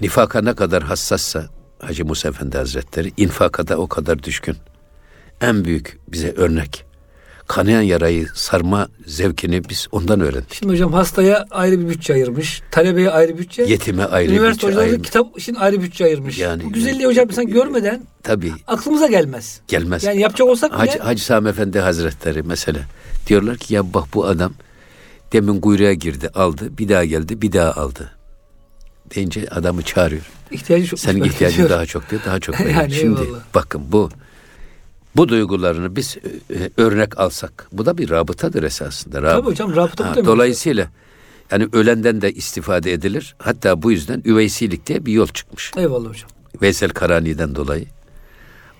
Nifaka 0.00 0.40
ne 0.40 0.54
kadar 0.54 0.82
hassassa 0.82 1.46
Hacı 1.78 2.04
Musa 2.04 2.28
Efendi 2.28 2.58
Hazretleri 2.58 3.12
infaka 3.16 3.68
da 3.68 3.76
o 3.76 3.88
kadar 3.88 4.22
düşkün. 4.22 4.56
En 5.40 5.64
büyük 5.64 5.98
bize 6.08 6.32
örnek. 6.32 6.87
Kanayan 7.48 7.82
yarayı 7.82 8.26
sarma 8.34 8.88
zevkini 9.06 9.68
biz 9.68 9.86
ondan 9.92 10.20
öğrendik. 10.20 10.54
Şimdi 10.54 10.72
hocam 10.72 10.92
hastaya 10.92 11.46
ayrı 11.50 11.80
bir 11.80 11.88
bütçe 11.88 12.12
ayırmış. 12.14 12.62
Talebeye 12.70 13.10
ayrı 13.10 13.38
bütçe. 13.38 13.62
Yetime 13.62 14.04
ayrı 14.04 14.32
Üniversite 14.32 14.68
bütçe 14.68 14.80
ayırmış. 14.80 15.06
kitap 15.06 15.38
için 15.38 15.54
ayrı 15.54 15.82
bütçe 15.82 16.04
ayırmış. 16.04 16.38
Yani, 16.38 16.64
Bu 16.64 16.72
güzelliği 16.72 17.06
hocam 17.06 17.30
sen 17.30 17.46
görmeden 17.46 18.00
tabii, 18.22 18.52
aklımıza 18.66 19.06
gelmez. 19.06 19.60
Gelmez. 19.68 20.04
Yani 20.04 20.20
yapacak 20.20 20.48
olsak 20.48 20.70
bile. 20.72 20.78
Hacı, 20.78 20.98
Hacı 20.98 21.24
Sami 21.24 21.48
Efendi 21.48 21.78
Hazretleri 21.80 22.42
mesela 22.42 22.80
diyorlar 23.26 23.56
ki 23.56 23.74
ya 23.74 23.94
bak 23.94 24.04
bu 24.14 24.26
adam 24.26 24.52
demin 25.32 25.60
kuyruğa 25.60 25.92
girdi 25.92 26.30
aldı 26.34 26.78
bir 26.78 26.88
daha 26.88 27.04
geldi 27.04 27.42
bir 27.42 27.52
daha 27.52 27.72
aldı. 27.72 28.10
Deyince 29.14 29.46
adamı 29.50 29.82
çağırıyor. 29.82 30.30
İhtiyacı 30.50 30.86
çok. 30.86 30.98
Senin 31.00 31.24
ihtiyacın 31.24 31.68
daha 31.68 31.86
çok 31.86 32.10
diyor 32.10 32.22
daha 32.26 32.40
çok. 32.40 32.60
yani 32.70 32.92
Şimdi 32.94 33.20
eyvallah. 33.20 33.38
bakın 33.54 33.82
bu 33.92 34.10
bu 35.16 35.28
duygularını 35.28 35.96
biz 35.96 36.16
e, 36.50 36.70
örnek 36.76 37.18
alsak 37.18 37.68
bu 37.72 37.86
da 37.86 37.98
bir 37.98 38.10
rabıtadır 38.10 38.62
esasında. 38.62 39.22
Rabıta. 39.22 39.36
Tabii 39.40 39.50
hocam 39.50 39.76
rabıta 39.76 40.16
ha, 40.16 40.24
Dolayısıyla 40.24 40.88
yani 41.50 41.68
ölenden 41.72 42.20
de 42.20 42.32
istifade 42.32 42.92
edilir. 42.92 43.34
Hatta 43.38 43.82
bu 43.82 43.92
yüzden 43.92 44.22
üveysilik 44.24 44.86
diye 44.86 45.06
bir 45.06 45.12
yol 45.12 45.26
çıkmış. 45.26 45.72
Eyvallah 45.76 46.08
hocam. 46.08 46.30
Veysel 46.62 46.90
Karani'den 46.90 47.54
dolayı. 47.54 47.86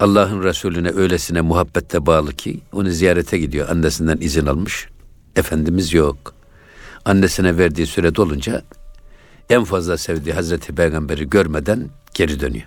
Allah'ın 0.01 0.43
Resulüne 0.43 0.91
öylesine 0.91 1.41
muhabbette 1.41 2.07
bağlı 2.07 2.33
ki 2.33 2.61
onu 2.73 2.91
ziyarete 2.91 3.39
gidiyor. 3.39 3.69
Annesinden 3.69 4.19
izin 4.21 4.47
almış. 4.47 4.89
Efendimiz 5.37 5.93
yok. 5.93 6.35
Annesine 7.05 7.59
verdiği 7.59 7.87
süre 7.87 8.15
dolunca 8.15 8.63
en 9.51 9.65
fazla 9.65 9.99
sevdiği 9.99 10.35
Hazreti 10.35 10.75
Peygamber'i 10.75 11.31
görmeden 11.31 11.91
geri 12.15 12.41
dönüyor. 12.41 12.67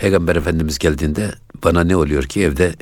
Peygamber 0.00 0.36
Efendimiz 0.36 0.78
geldiğinde 0.78 1.32
bana 1.64 1.84
ne 1.84 1.96
oluyor 1.96 2.22
ki 2.22 2.42
evde 2.42 2.74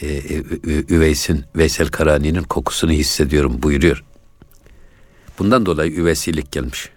e, 0.00 0.06
e, 0.06 0.42
Üveys'in, 0.88 1.44
Veysel 1.56 1.88
Karani'nin 1.88 2.42
kokusunu 2.42 2.92
hissediyorum 2.92 3.62
buyuruyor. 3.62 4.04
Bundan 5.38 5.66
dolayı 5.66 5.92
üvesilik 5.92 6.52
gelmiş. 6.52 6.90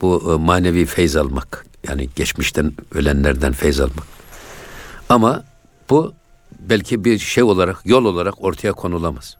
Bu 0.00 0.32
e, 0.32 0.44
manevi 0.44 0.86
feyz 0.86 1.16
almak. 1.16 1.66
Yani 1.88 2.08
geçmişten 2.16 2.72
ölenlerden 2.94 3.52
feyz 3.52 3.80
almak. 3.80 4.06
Ama 5.08 5.44
bu 5.90 6.14
belki 6.60 7.04
bir 7.04 7.18
şey 7.18 7.42
olarak, 7.44 7.80
yol 7.84 8.04
olarak 8.04 8.44
ortaya 8.44 8.72
konulamaz. 8.72 9.36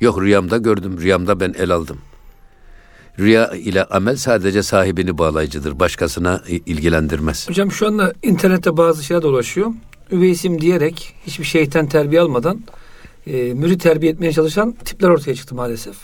Yok 0.00 0.20
rüyamda 0.20 0.56
gördüm, 0.56 1.00
rüyamda 1.00 1.40
ben 1.40 1.54
el 1.58 1.70
aldım. 1.70 1.98
Rüya 3.18 3.50
ile 3.50 3.84
amel 3.84 4.16
sadece 4.16 4.62
sahibini 4.62 5.18
bağlayıcıdır. 5.18 5.78
Başkasına 5.80 6.42
ilgilendirmez. 6.48 7.48
Hocam 7.48 7.72
şu 7.72 7.86
anda 7.86 8.12
internette 8.22 8.76
bazı 8.76 9.04
şeyler 9.04 9.22
dolaşıyor. 9.22 9.72
Üveysim 10.10 10.60
diyerek 10.60 11.14
hiçbir 11.26 11.44
şeytan 11.44 11.86
terbiye 11.86 12.20
almadan 12.20 12.60
e, 13.26 13.54
mürit 13.54 13.82
terbiye 13.82 14.12
etmeye 14.12 14.32
çalışan 14.32 14.72
tipler 14.72 15.08
ortaya 15.08 15.34
çıktı 15.34 15.54
maalesef. 15.54 15.96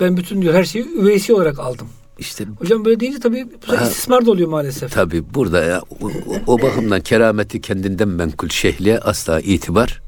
Ben 0.00 0.16
bütün 0.16 0.42
diyor 0.42 0.54
her 0.54 0.64
şeyi 0.64 0.84
üveysi 0.84 1.34
olarak 1.34 1.58
aldım. 1.58 1.88
İşte 2.18 2.44
hocam 2.58 2.84
böyle 2.84 3.00
deyince 3.00 3.18
tabii 3.18 3.46
bu 3.68 3.72
ha, 3.72 3.84
istismar 3.84 4.26
da 4.26 4.30
oluyor 4.30 4.48
maalesef. 4.48 4.92
Tabii 4.92 5.34
burada 5.34 5.64
ya 5.64 5.82
o, 6.02 6.10
o 6.46 6.62
bakımdan 6.62 7.00
kerameti 7.00 7.60
kendinden 7.60 8.08
menkul 8.08 8.48
şehliye 8.48 8.98
asla 8.98 9.40
itibar 9.40 10.02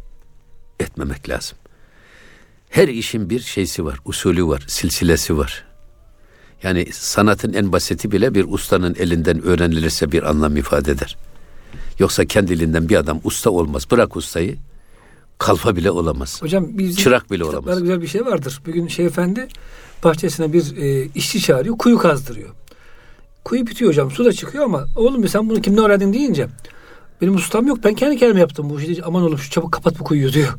etmemek 0.81 1.29
lazım. 1.29 1.59
Her 2.71 2.89
işin 2.89 3.31
bir 3.31 3.41
şeysi 3.41 3.85
var, 3.85 3.99
usulü 4.05 4.47
var, 4.47 4.65
silsilesi 4.67 5.37
var. 5.39 5.68
Yani 6.63 6.87
sanatın 6.93 7.53
en 7.53 7.73
basiti 7.73 8.13
bile 8.13 8.35
bir 8.35 8.45
ustanın 8.49 8.95
elinden 8.99 9.43
öğrenilirse 9.43 10.13
bir 10.13 10.23
anlam 10.31 10.57
ifade 10.57 10.93
eder. 10.93 11.17
Yoksa 11.99 12.25
kendiliğinden 12.25 12.89
bir 12.89 12.97
adam 12.97 13.21
usta 13.25 13.51
olmaz. 13.51 13.87
Bırak 13.91 14.17
ustayı. 14.17 14.57
kalfa 15.39 15.77
bile 15.77 15.91
olamaz. 15.91 16.43
Hocam 16.43 16.79
bizim 16.79 16.97
Çırak 16.97 17.31
bile 17.31 17.45
olamaz. 17.45 17.81
güzel 17.81 18.03
bir 18.03 18.07
şey 18.07 18.27
vardır. 18.27 18.61
Bir 18.67 18.73
gün 18.73 18.89
Şeyh 18.89 19.07
Efendi 19.07 19.49
bahçesine 20.05 20.53
bir 20.53 20.77
e, 20.77 21.09
işçi 21.15 21.41
çağırıyor. 21.41 21.79
Kuyu 21.79 21.99
kazdırıyor. 21.99 22.49
Kuyu 23.45 23.67
bitiyor 23.67 23.91
hocam. 23.91 24.11
Su 24.11 24.25
da 24.25 24.33
çıkıyor 24.33 24.65
ama 24.65 24.87
oğlum 24.97 25.29
sen 25.29 25.49
bunu 25.49 25.61
kimden 25.61 25.85
öğrendin 25.85 26.13
deyince 26.13 26.49
benim 27.21 27.35
ustam 27.35 27.67
yok. 27.67 27.79
Ben 27.85 27.95
kendi 27.95 28.17
kendime 28.17 28.41
yaptım 28.41 28.71
bu 28.71 28.81
işi. 28.81 29.05
Aman 29.05 29.23
oğlum 29.23 29.39
şu 29.39 29.51
çabuk 29.51 29.73
kapat 29.73 29.99
bu 29.99 30.05
kuyuyu 30.05 30.33
diyor. 30.33 30.55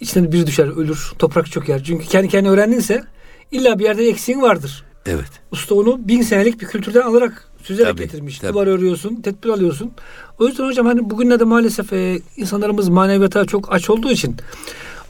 İçine 0.00 0.32
biri 0.32 0.46
düşer 0.46 0.76
ölür. 0.76 1.12
Toprak 1.18 1.50
çöker. 1.50 1.84
Çünkü 1.84 2.06
kendi 2.06 2.28
kendine 2.28 2.52
öğrendinse 2.52 3.04
illa 3.52 3.78
bir 3.78 3.84
yerde 3.84 4.08
eksiğin 4.08 4.42
vardır. 4.42 4.84
Evet. 5.06 5.28
Usta 5.52 5.74
onu 5.74 6.08
bin 6.08 6.22
senelik 6.22 6.60
bir 6.60 6.66
kültürden 6.66 7.00
alarak 7.02 7.48
süzerek 7.62 7.88
Tabii, 7.90 8.02
getirmiş. 8.02 8.38
tabii. 8.38 8.52
Duvar 8.52 8.66
örüyorsun, 8.66 9.16
tedbir 9.16 9.48
alıyorsun. 9.48 9.90
O 10.38 10.46
yüzden 10.46 10.64
hocam 10.64 10.86
hani 10.86 11.10
bugünlerde 11.10 11.44
maalesef 11.44 11.92
e, 11.92 12.20
insanlarımız 12.36 12.88
maneviyata 12.88 13.44
çok 13.44 13.72
aç 13.72 13.90
olduğu 13.90 14.10
için 14.10 14.36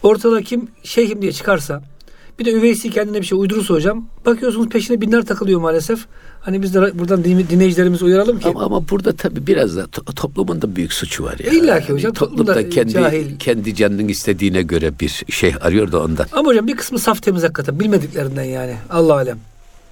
ortada 0.02 0.42
kim 0.42 0.68
şeyhim 0.82 1.22
diye 1.22 1.32
çıkarsa 1.32 1.82
bir 2.38 2.44
de 2.44 2.52
üveysi 2.52 2.90
kendine 2.90 3.20
bir 3.20 3.26
şey 3.26 3.38
uydurursa 3.38 3.74
hocam 3.74 4.08
bakıyorsunuz 4.26 4.68
peşine 4.68 5.00
binler 5.00 5.24
takılıyor 5.26 5.60
maalesef. 5.60 6.06
Hani 6.40 6.62
biz 6.62 6.74
de 6.74 6.98
buradan 6.98 7.24
din- 7.24 7.46
dinleyicilerimizi 7.50 8.04
uyaralım 8.04 8.38
ki 8.40 8.48
Ama, 8.48 8.62
ama 8.62 8.88
burada 8.88 9.12
tabii 9.12 9.46
biraz 9.46 9.76
da 9.76 9.82
to- 9.82 10.14
toplumun 10.14 10.62
da 10.62 10.76
büyük 10.76 10.92
suçu 10.92 11.24
var 11.24 11.36
ya. 11.44 11.50
E, 11.50 11.56
illa 11.56 11.80
ki 11.80 11.92
hocam, 11.92 12.12
toplum 12.12 12.36
toplum 12.38 12.54
da 12.56 12.68
kendi 12.68 12.92
cahil. 12.92 13.38
kendi 13.38 13.74
canının 13.74 14.08
istediğine 14.08 14.62
göre 14.62 15.00
bir 15.00 15.24
şey 15.30 15.54
arıyor 15.60 15.92
da 15.92 16.02
ondan. 16.02 16.26
ama 16.32 16.48
hocam 16.48 16.66
bir 16.66 16.76
kısmı 16.76 16.98
saf 16.98 17.22
temiz 17.22 17.42
hakikaten 17.42 17.80
bilmediklerinden 17.80 18.44
yani. 18.44 18.76
Allah 18.90 19.14
alem. 19.14 19.38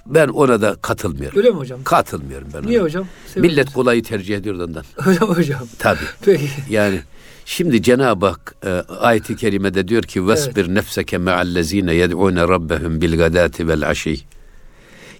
Ben 0.05 0.27
ona 0.27 0.61
da 0.61 0.75
katılmıyorum. 0.81 1.37
Öyle 1.37 1.49
mi 1.49 1.57
hocam? 1.57 1.83
Katılmıyorum 1.83 2.47
ben 2.53 2.59
ona. 2.59 2.67
Niye 2.67 2.81
hocam? 2.81 3.07
Seviyorum. 3.27 3.51
Millet 3.51 3.73
kolayı 3.73 4.03
tercih 4.03 4.37
ediyor 4.37 4.59
da 4.59 4.63
ondan. 4.63 4.83
Hocam 4.97 5.29
hocam. 5.29 5.67
Tabii. 5.79 5.99
Peki. 6.25 6.49
Yani 6.69 6.99
şimdi 7.45 7.81
Cenab-ı 7.83 8.25
Hak 8.25 8.55
e, 8.65 8.69
ayet-i 8.99 9.35
kerimede 9.35 9.87
diyor 9.87 10.03
ki 10.03 10.27
vesbir 10.27 10.75
nefseke 10.75 11.17
me'allezine 11.17 11.93
yed'une 11.93 12.41
rabbehum 12.41 13.01
bil 13.01 13.17
gadati 13.17 13.67
vel 13.67 13.89
aşi. 13.89 14.19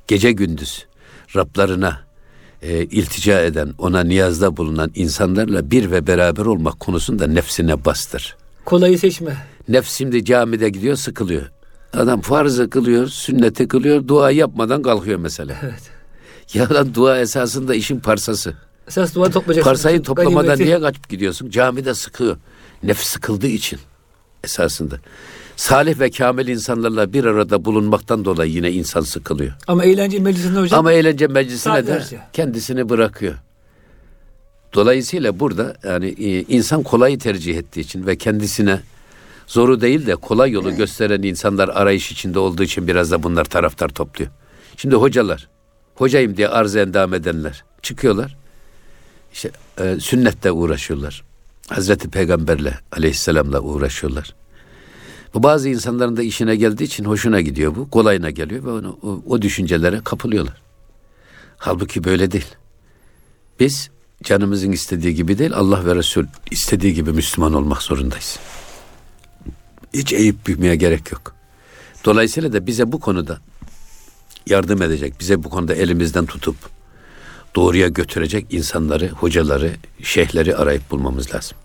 Gece 0.07 0.31
gündüz 0.31 0.85
Rablarına 1.35 2.05
e, 2.61 2.83
iltica 2.83 3.41
eden, 3.41 3.73
ona 3.77 4.03
niyazda 4.03 4.57
bulunan 4.57 4.91
insanlarla 4.95 5.71
bir 5.71 5.91
ve 5.91 6.07
beraber 6.07 6.45
olmak 6.45 6.79
konusunda 6.79 7.27
nefsine 7.27 7.85
bastır. 7.85 8.35
Kolayı 8.65 8.99
seçme. 8.99 9.37
Nefs 9.69 9.97
şimdi 9.97 10.25
camide 10.25 10.69
gidiyor 10.69 10.95
sıkılıyor. 10.95 11.51
Adam 11.97 12.21
farzı 12.21 12.69
kılıyor, 12.69 13.07
sünneti 13.07 13.67
kılıyor, 13.67 14.07
dua 14.07 14.31
yapmadan 14.31 14.81
kalkıyor 14.81 15.19
mesela. 15.19 15.55
Evet. 15.63 15.91
Ya 16.53 16.73
lan 16.73 16.95
dua 16.95 17.19
esasında 17.19 17.75
işin 17.75 17.99
parsası. 17.99 18.53
Esas 18.87 19.15
duvarı 19.15 19.31
toplayacaksın. 19.31 19.69
Parsayı 19.71 20.03
toplamadan 20.03 20.45
Ganimeti. 20.45 20.65
niye 20.65 20.79
kaçıp 20.79 21.09
gidiyorsun? 21.09 21.49
Camide 21.49 21.93
sıkıyor. 21.93 22.37
Nefs 22.83 23.07
sıkıldığı 23.07 23.47
için 23.47 23.79
esasında. 24.43 24.99
Salih 25.55 25.99
ve 25.99 26.09
kamil 26.11 26.47
insanlarla 26.47 27.13
bir 27.13 27.25
arada 27.25 27.65
bulunmaktan 27.65 28.25
dolayı 28.25 28.51
yine 28.51 28.71
insan 28.71 29.01
sıkılıyor. 29.01 29.53
Ama 29.67 29.83
eğlence 29.85 30.19
meclisinde 30.19 30.59
hocam. 30.59 30.79
Ama 30.79 30.91
eğlence 30.91 31.27
meclisine 31.27 31.87
de 31.87 32.03
kendisini 32.33 32.89
bırakıyor. 32.89 33.35
Dolayısıyla 34.73 35.39
burada 35.39 35.75
yani 35.83 36.07
e, 36.07 36.41
insan 36.41 36.83
kolayı 36.83 37.19
tercih 37.19 37.57
ettiği 37.57 37.79
için 37.79 38.07
ve 38.07 38.15
kendisine 38.15 38.79
zoru 39.47 39.81
değil 39.81 40.07
de 40.07 40.15
kolay 40.15 40.51
yolu 40.51 40.75
gösteren 40.75 41.21
insanlar 41.21 41.69
arayış 41.69 42.11
içinde 42.11 42.39
olduğu 42.39 42.63
için 42.63 42.87
biraz 42.87 43.11
da 43.11 43.23
bunlar 43.23 43.45
taraftar 43.45 43.89
topluyor. 43.89 44.31
Şimdi 44.77 44.95
hocalar, 44.95 45.47
hocayım 45.95 46.37
diye 46.37 46.47
arz 46.47 46.75
endam 46.75 47.13
edenler 47.13 47.63
çıkıyorlar. 47.81 48.37
İşte 49.33 49.51
e, 49.79 49.97
sünnetle 49.99 50.51
uğraşıyorlar. 50.51 51.23
Hazreti 51.67 52.09
Peygamberle 52.09 52.79
aleyhisselamla 52.91 53.59
uğraşıyorlar. 53.59 54.35
Bu 55.33 55.43
bazı 55.43 55.69
insanların 55.69 56.17
da 56.17 56.23
işine 56.23 56.55
geldiği 56.55 56.83
için 56.83 57.05
hoşuna 57.05 57.41
gidiyor 57.41 57.75
bu. 57.75 57.89
Kolayına 57.89 58.29
geliyor 58.29 58.63
ve 58.63 58.69
onu, 58.69 58.99
o, 59.03 59.21
o 59.27 59.41
düşüncelere 59.41 60.01
kapılıyorlar. 60.03 60.61
Halbuki 61.57 62.03
böyle 62.03 62.31
değil. 62.31 62.55
Biz 63.59 63.89
canımızın 64.23 64.71
istediği 64.71 65.15
gibi 65.15 65.37
değil 65.37 65.53
Allah 65.53 65.85
ve 65.85 65.95
Resul 65.95 66.25
istediği 66.51 66.93
gibi 66.93 67.11
Müslüman 67.11 67.53
olmak 67.53 67.81
zorundayız. 67.81 68.39
Hiç 69.95 70.13
eğip 70.13 70.47
bükmeye 70.47 70.75
gerek 70.75 71.11
yok. 71.11 71.35
Dolayısıyla 72.05 72.53
da 72.53 72.67
bize 72.67 72.91
bu 72.91 72.99
konuda 72.99 73.39
yardım 74.47 74.81
edecek, 74.81 75.13
bize 75.19 75.43
bu 75.43 75.49
konuda 75.49 75.73
elimizden 75.73 76.25
tutup 76.25 76.55
doğruya 77.55 77.87
götürecek 77.87 78.45
insanları, 78.53 79.09
hocaları, 79.09 79.71
şeyhleri 80.03 80.55
arayıp 80.55 80.91
bulmamız 80.91 81.33
lazım. 81.35 81.57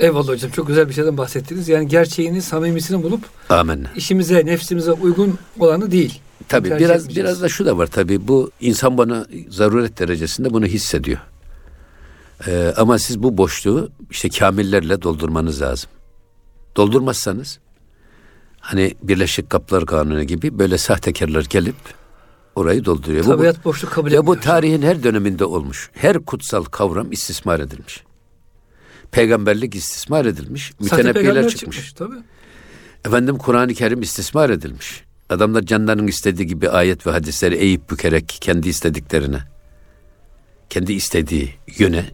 Eyvallah 0.00 0.28
hocam 0.28 0.50
çok 0.50 0.66
güzel 0.66 0.88
bir 0.88 0.94
şeyden 0.94 1.16
bahsettiniz. 1.18 1.68
Yani 1.68 1.88
gerçeğini, 1.88 2.42
samimisini 2.42 3.02
bulup 3.02 3.24
Amenna. 3.48 3.88
işimize, 3.96 4.46
nefsimize 4.46 4.92
uygun 4.92 5.38
olanı 5.58 5.90
değil. 5.90 6.20
Tabii 6.48 6.68
Tercih 6.68 6.84
biraz 6.84 7.00
etmeyeceğiz. 7.02 7.26
biraz 7.28 7.42
da 7.42 7.48
şu 7.48 7.66
da 7.66 7.78
var 7.78 7.86
tabii 7.86 8.28
bu 8.28 8.50
insan 8.60 8.98
bana 8.98 9.26
zaruret 9.48 9.98
derecesinde 9.98 10.52
bunu 10.52 10.66
hissediyor. 10.66 11.18
Ee, 12.46 12.72
ama 12.76 12.98
siz 12.98 13.22
bu 13.22 13.36
boşluğu 13.36 13.90
işte 14.10 14.28
kamillerle 14.28 15.02
doldurmanız 15.02 15.62
lazım. 15.62 15.90
Doldurmazsanız 16.76 17.58
hani 18.60 18.94
Birleşik 19.02 19.50
Kaplar 19.50 19.86
Kanunu 19.86 20.22
gibi 20.22 20.58
böyle 20.58 20.78
sahtekarlar 20.78 21.44
gelip 21.50 21.74
orayı 22.54 22.84
dolduruyor. 22.84 23.24
Bu- 23.24 23.28
Tabiat 23.28 23.64
boşluk 23.64 23.92
kabul 23.92 24.10
ya 24.12 24.18
etmiyor. 24.18 24.36
bu 24.36 24.40
tarihin 24.40 24.82
her 24.82 25.02
döneminde 25.02 25.44
olmuş. 25.44 25.90
Her 25.94 26.18
kutsal 26.18 26.64
kavram 26.64 27.12
istismar 27.12 27.60
edilmiş. 27.60 28.04
Peygamberlik 29.10 29.74
istismar 29.74 30.24
edilmiş. 30.26 30.72
Mütenebbiler 30.80 31.14
peygamber 31.14 31.48
çıkmış. 31.48 31.92
Tabii. 31.92 32.14
Efendim 33.04 33.38
Kur'an-ı 33.38 33.74
Kerim 33.74 34.02
istismar 34.02 34.50
edilmiş. 34.50 35.04
Adamlar 35.30 35.62
canlarının 35.62 36.06
istediği 36.06 36.46
gibi 36.46 36.70
ayet 36.70 37.06
ve 37.06 37.10
hadisleri 37.10 37.54
eğip 37.54 37.90
bükerek 37.90 38.28
kendi 38.40 38.68
istediklerine, 38.68 39.38
kendi 40.70 40.92
istediği 40.92 41.54
yöne 41.78 42.04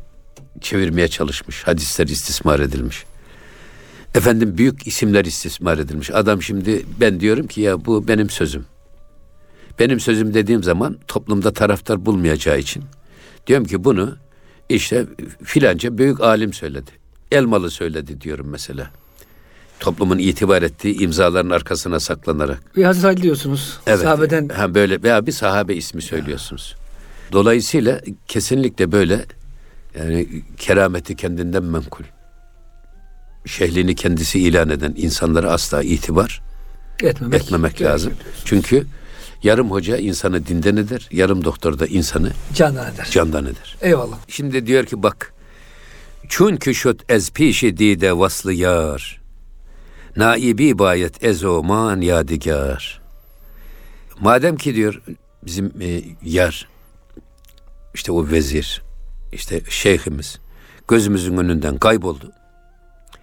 çevirmeye 0.61 1.09
çalışmış. 1.09 1.63
Hadisler 1.67 2.07
istismar 2.07 2.61
edilmiş. 2.61 3.05
Efendim 4.15 4.59
büyük 4.59 4.87
isimler 4.87 5.25
istismar 5.25 5.79
edilmiş. 5.79 6.11
Adam 6.11 6.43
şimdi 6.43 6.87
ben 7.01 7.21
diyorum 7.21 7.47
ki 7.47 7.61
ya 7.61 7.85
bu 7.85 8.09
benim 8.09 8.31
sözüm. 8.31 8.65
Benim 9.79 10.01
sözüm 10.01 10.35
dediğim 10.35 10.63
zaman 10.63 10.99
toplumda 11.09 11.53
taraftar 11.53 12.07
bulmayacağı 12.07 12.59
için 12.59 12.85
diyorum 13.47 13.67
ki 13.67 13.85
bunu 13.85 14.17
işte 14.69 15.07
filanca 15.45 15.99
büyük 15.99 16.21
alim 16.21 16.53
söyledi. 16.53 16.91
Elmalı 17.33 17.71
söyledi 17.71 18.21
diyorum 18.21 18.47
mesela 18.51 18.91
toplumun 19.81 20.19
itibar 20.19 20.63
ettiği 20.63 21.01
imzaların 21.01 21.51
arkasına 21.51 22.01
saklanarak. 22.01 22.77
Bir 22.77 22.85
Hazreti 22.85 23.07
Ali 23.07 23.23
diyorsunuz. 23.23 23.79
Evet. 23.87 24.01
Sahabeden 24.01 24.49
Ha 24.49 24.75
böyle 24.75 25.03
veya 25.03 25.27
bir 25.27 25.33
sahabe 25.33 25.75
ismi 25.75 26.03
söylüyorsunuz. 26.03 26.77
Dolayısıyla 27.33 28.01
kesinlikle 28.29 28.93
böyle 28.93 29.25
yani 29.99 30.29
kerameti 30.59 31.17
kendinden 31.17 31.65
menkul. 31.65 32.05
Şehliğini 33.47 33.95
kendisi 33.95 34.39
ilan 34.41 34.69
eden 34.71 34.95
insanlara 34.97 35.51
asla 35.53 35.83
itibar 35.83 36.43
etmemek, 37.03 37.43
etmemek 37.43 37.83
lazım. 37.83 38.13
Çünkü 38.45 38.87
yarım 39.43 39.71
hoca 39.71 39.97
insanı 39.97 40.47
dinden 40.47 40.77
eder, 40.77 41.09
yarım 41.13 41.45
doktor 41.45 41.79
da 41.79 41.87
insanı 41.87 42.33
Candan 42.55 42.95
eder. 42.95 43.09
candan 43.11 43.45
eder. 43.45 43.77
Eyvallah. 43.81 44.17
Şimdi 44.29 44.67
diyor 44.67 44.85
ki 44.87 45.03
bak. 45.03 45.33
Çünkü 46.29 46.75
şut 46.75 47.11
ez 47.11 47.31
pişi 47.31 47.77
dide 47.77 48.19
vaslı 48.19 48.53
yar. 48.53 49.21
Naibi 50.17 50.79
bayet 50.79 51.25
ezoman 51.25 52.01
yadigar. 52.01 53.03
Madem 54.21 54.57
ki 54.57 54.75
diyor 54.75 55.03
bizim 55.47 55.73
e, 55.81 56.03
yar 56.25 56.69
işte 57.95 58.13
o 58.13 58.31
vezir 58.31 58.83
işte 59.33 59.61
şeyhimiz 59.69 60.39
gözümüzün 60.89 61.37
önünden 61.37 61.79
kayboldu. 61.79 62.33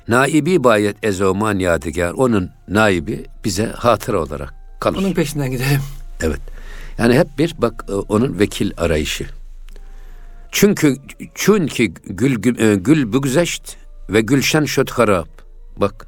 Naibi 0.09 0.63
bayet 0.63 0.95
ezoman 1.03 1.59
yadigar. 1.59 2.11
Onun 2.11 2.49
naibi 2.67 3.25
bize 3.45 3.65
hatıra 3.65 4.23
olarak 4.23 4.53
kalır. 4.79 4.97
Onun 4.97 5.13
peşinden 5.13 5.51
gidelim. 5.51 5.81
Evet. 6.21 6.39
Yani 6.97 7.19
hep 7.19 7.27
bir 7.37 7.55
bak 7.57 7.85
e, 7.89 7.93
onun 7.93 8.39
vekil 8.39 8.71
arayışı. 8.77 9.25
Çünkü 10.51 10.95
çünkü 11.35 11.85
gül 12.05 12.35
gül, 12.35 12.59
e, 12.59 12.75
gül 12.75 13.13
bügzeşt 13.13 13.75
ve 14.09 14.21
gülşen 14.21 14.65
şöt 14.65 14.91
harap. 14.91 15.27
Bak. 15.77 16.07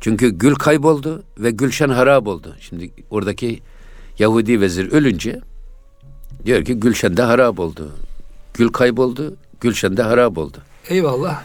Çünkü 0.00 0.30
gül 0.30 0.54
kayboldu 0.54 1.22
ve 1.38 1.50
gülşen 1.50 1.88
harap 1.88 2.26
oldu. 2.26 2.56
Şimdi 2.60 2.90
oradaki 3.10 3.60
Yahudi 4.18 4.60
vezir 4.60 4.92
ölünce 4.92 5.40
diyor 6.44 6.64
ki 6.64 6.74
gülşen 6.74 7.16
de 7.16 7.22
harap 7.22 7.60
oldu. 7.60 7.92
Gül 8.54 8.68
kayboldu, 8.68 9.36
gülşen 9.60 9.96
de 9.96 10.02
harap 10.02 10.38
oldu. 10.38 10.58
Eyvallah. 10.88 11.42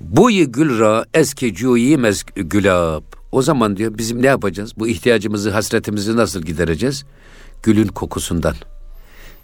Buyi 0.00 0.46
gül 0.46 0.78
ra 0.78 1.04
eski 1.14 1.54
cuyi 1.54 1.96
mez 1.96 2.24
gülab. 2.36 3.02
O 3.32 3.42
zaman 3.42 3.76
diyor 3.76 3.98
bizim 3.98 4.22
ne 4.22 4.26
yapacağız? 4.26 4.72
Bu 4.78 4.88
ihtiyacımızı, 4.88 5.50
hasretimizi 5.50 6.16
nasıl 6.16 6.42
gidereceğiz? 6.42 7.04
Gülün 7.62 7.86
kokusundan. 7.86 8.54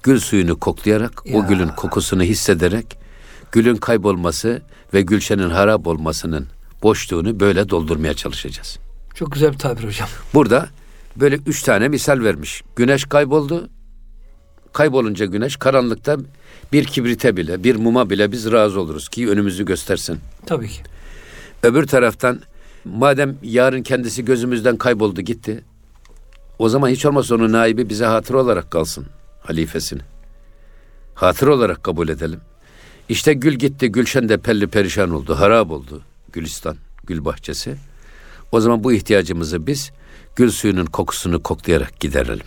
Gül 0.02 0.18
suyunu 0.20 0.60
koklayarak, 0.60 1.22
Ya. 1.24 1.38
o 1.38 1.46
gülün 1.48 1.68
kokusunu 1.68 2.22
hissederek, 2.22 2.98
gülün 3.52 3.76
kaybolması 3.76 4.62
ve 4.94 5.02
gülşenin 5.02 5.50
harap 5.50 5.86
olmasının 5.86 6.46
boşluğunu 6.82 7.40
böyle 7.40 7.68
doldurmaya 7.68 8.14
çalışacağız. 8.14 8.78
Çok 9.14 9.32
güzel 9.32 9.52
bir 9.52 9.58
tabir 9.58 9.84
hocam. 9.84 10.08
Burada 10.34 10.68
böyle 11.16 11.38
üç 11.46 11.62
tane 11.62 11.88
misal 11.88 12.20
vermiş. 12.20 12.62
Güneş 12.76 13.04
kayboldu. 13.04 13.68
Kaybolunca 14.72 15.26
güneş 15.26 15.56
karanlıkta 15.56 16.16
bir 16.74 16.84
kibrite 16.84 17.36
bile, 17.36 17.64
bir 17.64 17.76
muma 17.76 18.10
bile 18.10 18.32
biz 18.32 18.52
razı 18.52 18.80
oluruz 18.80 19.08
ki 19.08 19.28
önümüzü 19.30 19.64
göstersin. 19.64 20.20
Tabii 20.46 20.68
ki. 20.68 20.82
Öbür 21.62 21.86
taraftan 21.86 22.40
madem 22.84 23.36
yarın 23.42 23.82
kendisi 23.82 24.24
gözümüzden 24.24 24.76
kayboldu 24.76 25.20
gitti. 25.20 25.64
O 26.58 26.68
zaman 26.68 26.88
hiç 26.88 27.06
olmazsa 27.06 27.34
onun 27.34 27.52
naibi 27.52 27.88
bize 27.88 28.04
hatır 28.04 28.34
olarak 28.34 28.70
kalsın 28.70 29.06
halifesini. 29.40 30.00
Hatır 31.14 31.46
olarak 31.46 31.84
kabul 31.84 32.08
edelim. 32.08 32.40
İşte 33.08 33.34
gül 33.34 33.54
gitti, 33.54 33.92
gülşen 33.92 34.28
de 34.28 34.36
pelli 34.36 34.66
perişan 34.66 35.10
oldu, 35.10 35.34
harap 35.34 35.70
oldu 35.70 36.02
Gülistan, 36.32 36.76
gül 37.06 37.24
bahçesi. 37.24 37.76
O 38.52 38.60
zaman 38.60 38.84
bu 38.84 38.92
ihtiyacımızı 38.92 39.66
biz 39.66 39.90
gül 40.36 40.50
suyunun 40.50 40.86
kokusunu 40.86 41.42
koklayarak 41.42 42.00
giderelim. 42.00 42.46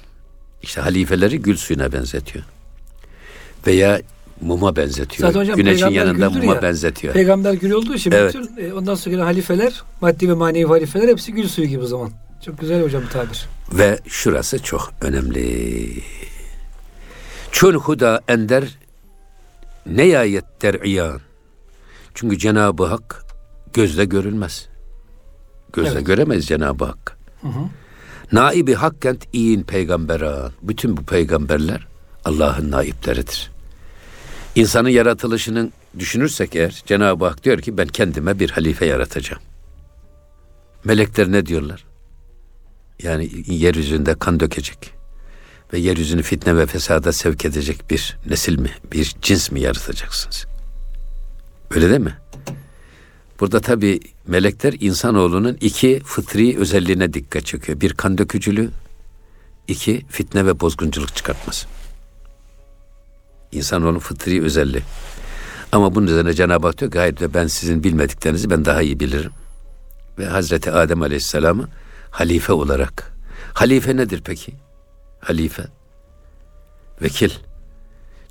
İşte 0.62 0.82
halifeleri 0.82 1.42
gül 1.42 1.56
suyuna 1.58 1.92
benzetiyor. 1.92 2.46
Veya 3.68 4.02
muma 4.42 4.76
benzetiyor. 4.76 5.30
Zaten 5.30 5.40
hocam 5.40 5.56
Güneşin 5.56 5.88
yanında 5.88 6.30
muma 6.30 6.56
ya. 6.56 6.62
benzetiyor. 6.62 7.14
Peygamber 7.14 7.54
gül 7.54 7.72
olduğu 7.72 7.96
için 7.96 8.12
Evet. 8.12 8.36
bütün 8.36 8.64
e, 8.70 8.74
ondan 8.74 8.96
sonra 8.96 9.26
halifeler, 9.26 9.82
maddi 10.02 10.30
ve 10.30 10.34
manevi 10.34 10.66
halifeler 10.68 11.08
hepsi 11.08 11.34
gül 11.34 11.48
suyu 11.48 11.68
gibi 11.68 11.84
o 11.84 11.88
zaman. 11.88 12.12
Çok 12.46 12.60
güzel 12.60 12.84
hocam 12.84 13.04
bu 13.06 13.10
tabir. 13.10 13.46
Ve 13.74 14.00
şurası 14.08 14.64
çok 14.64 14.94
önemli. 15.02 15.90
Çün 17.52 17.74
huda 17.74 18.22
ender 18.28 18.78
neyayet 19.86 20.62
der'iyan. 20.62 21.22
Çünkü 22.14 22.38
Cenab-ı 22.38 22.86
Hak 22.86 23.24
gözle 23.74 24.06
görülmez. 24.06 24.68
Gözle 25.74 25.90
Evet. 25.92 26.06
göremez 26.06 26.46
Cenab-ı 26.46 26.86
Hak. 26.86 27.18
Hı 27.42 27.48
hı. 27.48 27.60
Naibi 28.32 28.74
hakkent 28.74 29.24
iyin 29.34 29.64
peygamberan. 29.64 30.52
Bütün 30.62 30.98
bu 30.98 31.04
peygamberler 31.04 31.88
Allah'ın 32.26 32.72
naipleridir. 32.72 33.52
İnsanın 34.58 34.90
yaratılışının 34.90 35.74
düşünürsek 36.00 36.56
eğer 36.56 36.84
Cenab-ı 36.86 37.26
Hak 37.26 37.44
diyor 37.44 37.62
ki 37.62 37.78
ben 37.78 37.88
kendime 37.88 38.40
bir 38.40 38.50
halife 38.50 38.86
yaratacağım. 38.86 39.42
Melekler 40.84 41.32
ne 41.32 41.46
diyorlar? 41.46 41.86
Yani 43.04 43.30
yeryüzünde 43.48 44.16
kan 44.16 44.40
dökecek 44.40 44.94
ve 45.74 45.80
yeryüzünü 45.80 46.22
fitne 46.22 46.58
ve 46.58 46.66
fesada 46.66 47.14
sevk 47.14 47.46
edecek 47.46 47.90
bir 47.90 48.18
nesil 48.30 48.60
mi, 48.60 48.72
bir 48.92 49.16
cins 49.22 49.52
mi 49.52 49.62
yaratacaksınız? 49.62 50.46
Öyle 51.72 51.90
değil 51.90 52.02
mi? 52.02 52.18
Burada 53.40 53.60
tabi 53.60 54.00
melekler 54.28 54.76
insanoğlunun 54.80 55.58
iki 55.62 56.02
fıtri 56.06 56.58
özelliğine 56.60 57.14
dikkat 57.14 57.46
çekiyor. 57.46 57.82
Bir 57.82 57.94
kan 57.94 58.18
dökücülüğü, 58.18 58.70
iki 59.68 60.06
fitne 60.10 60.46
ve 60.46 60.60
bozgunculuk 60.60 61.16
çıkartması. 61.16 61.77
İnsanoğlunun 63.52 64.00
fıtri 64.00 64.44
özelliği. 64.44 64.84
Ama 65.72 65.96
bunun 65.96 66.08
üzerine 66.08 66.34
Cenab-ı 66.34 66.68
Hak 66.68 66.78
diyor 66.78 66.92
ki 66.92 67.00
hayır 67.00 67.18
diyor, 67.18 67.34
ben 67.34 67.48
sizin 67.48 67.84
bilmediklerinizi 67.84 68.50
ben 68.50 68.66
daha 68.66 68.82
iyi 68.82 69.00
bilirim. 69.00 69.32
Ve 70.20 70.26
Hazreti 70.26 70.72
Adem 70.72 71.02
Aleyhisselam'ı 71.02 71.68
halife 72.12 72.54
olarak. 72.54 73.14
Halife 73.54 73.98
nedir 73.98 74.22
peki? 74.26 74.54
Halife. 75.20 75.66
Vekil. 77.02 77.32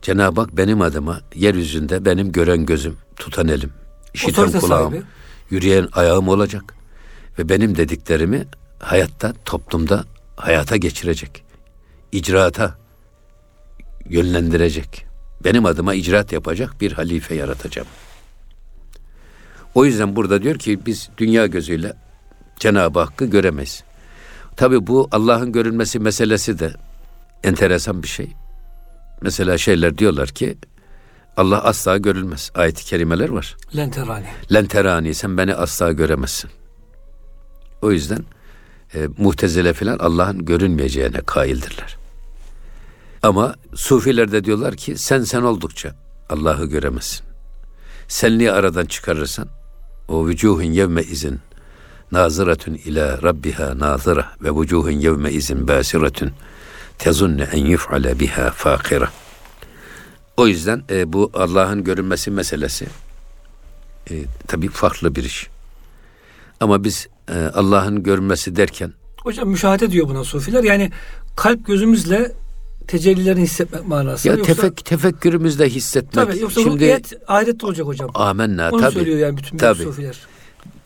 Cenab-ı 0.02 0.40
Hak 0.40 0.56
benim 0.56 0.80
adıma 0.80 1.20
yeryüzünde 1.34 2.04
benim 2.04 2.32
gören 2.32 2.66
gözüm, 2.66 2.96
tutan 3.16 3.48
elim, 3.48 3.72
işiten 4.14 4.60
kulağım, 4.60 4.92
sahibi. 4.92 5.04
yürüyen 5.50 5.88
ayağım 5.92 6.28
olacak. 6.28 6.74
Ve 7.38 7.48
benim 7.48 7.76
dediklerimi 7.76 8.46
hayatta, 8.78 9.32
toplumda 9.44 10.04
hayata 10.36 10.76
geçirecek. 10.76 11.44
İcraata 12.12 12.78
yönlendirecek. 14.10 15.06
Benim 15.44 15.66
adıma 15.66 15.94
icraat 15.94 16.32
yapacak 16.32 16.80
bir 16.80 16.92
halife 16.92 17.34
yaratacağım. 17.34 17.88
O 19.74 19.84
yüzden 19.84 20.16
burada 20.16 20.42
diyor 20.42 20.58
ki 20.58 20.86
biz 20.86 21.08
dünya 21.18 21.46
gözüyle 21.46 21.92
Cenab-ı 22.58 23.00
Hakk'ı 23.00 23.24
göremeyiz. 23.24 23.84
Tabi 24.56 24.86
bu 24.86 25.08
Allah'ın 25.12 25.52
görülmesi 25.52 25.98
meselesi 25.98 26.58
de 26.58 26.72
enteresan 27.44 28.02
bir 28.02 28.08
şey. 28.08 28.32
Mesela 29.22 29.58
şeyler 29.58 29.98
diyorlar 29.98 30.28
ki 30.28 30.56
Allah 31.36 31.64
asla 31.64 31.96
görülmez. 31.96 32.50
Ayet-i 32.54 32.84
kerimeler 32.84 33.28
var. 33.28 33.56
Lenterani. 33.76 34.26
Lenterani 34.52 35.14
sen 35.14 35.38
beni 35.38 35.54
asla 35.54 35.92
göremezsin. 35.92 36.50
O 37.82 37.92
yüzden 37.92 38.24
e, 38.94 39.08
muhtezile 39.18 39.72
filan 39.72 39.98
Allah'ın 39.98 40.44
görünmeyeceğine 40.44 41.20
kaildirler. 41.26 41.96
Ama 43.26 43.54
sufiler 43.74 44.32
de 44.32 44.44
diyorlar 44.44 44.76
ki 44.76 44.98
sen 44.98 45.22
sen 45.22 45.42
oldukça 45.42 45.94
Allah'ı 46.30 46.66
göremezsin. 46.66 47.26
Senliği 48.08 48.52
aradan 48.52 48.84
çıkarırsan 48.84 49.48
o 50.08 50.26
vücuhun 50.26 50.62
yevme 50.62 51.02
izin 51.02 51.40
naziratun 52.12 52.74
ila 52.74 53.22
rabbiha 53.22 53.78
nazira 53.78 54.32
ve 54.42 54.60
vücuhun 54.60 54.90
yevme 54.90 55.32
izin 55.32 55.68
basiratun 55.68 56.32
tezunne 56.98 57.42
en 57.42 57.64
yuf'ale 57.64 58.20
biha 58.20 58.50
fakira. 58.50 59.10
O 60.36 60.46
yüzden 60.46 60.82
e, 60.90 61.12
bu 61.12 61.30
Allah'ın 61.34 61.84
görünmesi 61.84 62.30
meselesi 62.30 62.86
e, 64.10 64.24
tabii 64.46 64.68
farklı 64.68 65.14
bir 65.14 65.24
iş. 65.24 65.48
Ama 66.60 66.84
biz 66.84 67.08
e, 67.28 67.34
Allah'ın 67.34 68.02
görünmesi 68.02 68.56
derken 68.56 68.92
Hocam 69.22 69.48
müşahede 69.48 69.90
diyor 69.90 70.08
buna 70.08 70.24
sufiler. 70.24 70.64
Yani 70.64 70.90
kalp 71.36 71.66
gözümüzle 71.66 72.32
tecellilerini 72.86 73.42
hissetmek 73.42 73.86
manası. 73.88 74.28
ya 74.28 74.34
yoksa, 74.34 74.54
tefek 74.54 74.84
tefekkürümüzde 74.84 75.68
hissetmek. 75.68 76.26
tabii, 76.26 76.38
yoksa 76.40 76.60
Şimdi 76.60 76.74
ruhiyet 76.76 77.12
ahirette 77.28 77.66
olacak 77.66 77.86
hocam. 77.86 78.10
amenna 78.14 78.70
Onu 78.72 78.80
tabii. 78.80 78.94
söylüyor 78.94 79.18
yani 79.18 79.36
bütün 79.36 79.58
Tabii. 79.58 79.82
sufiler. 79.82 80.16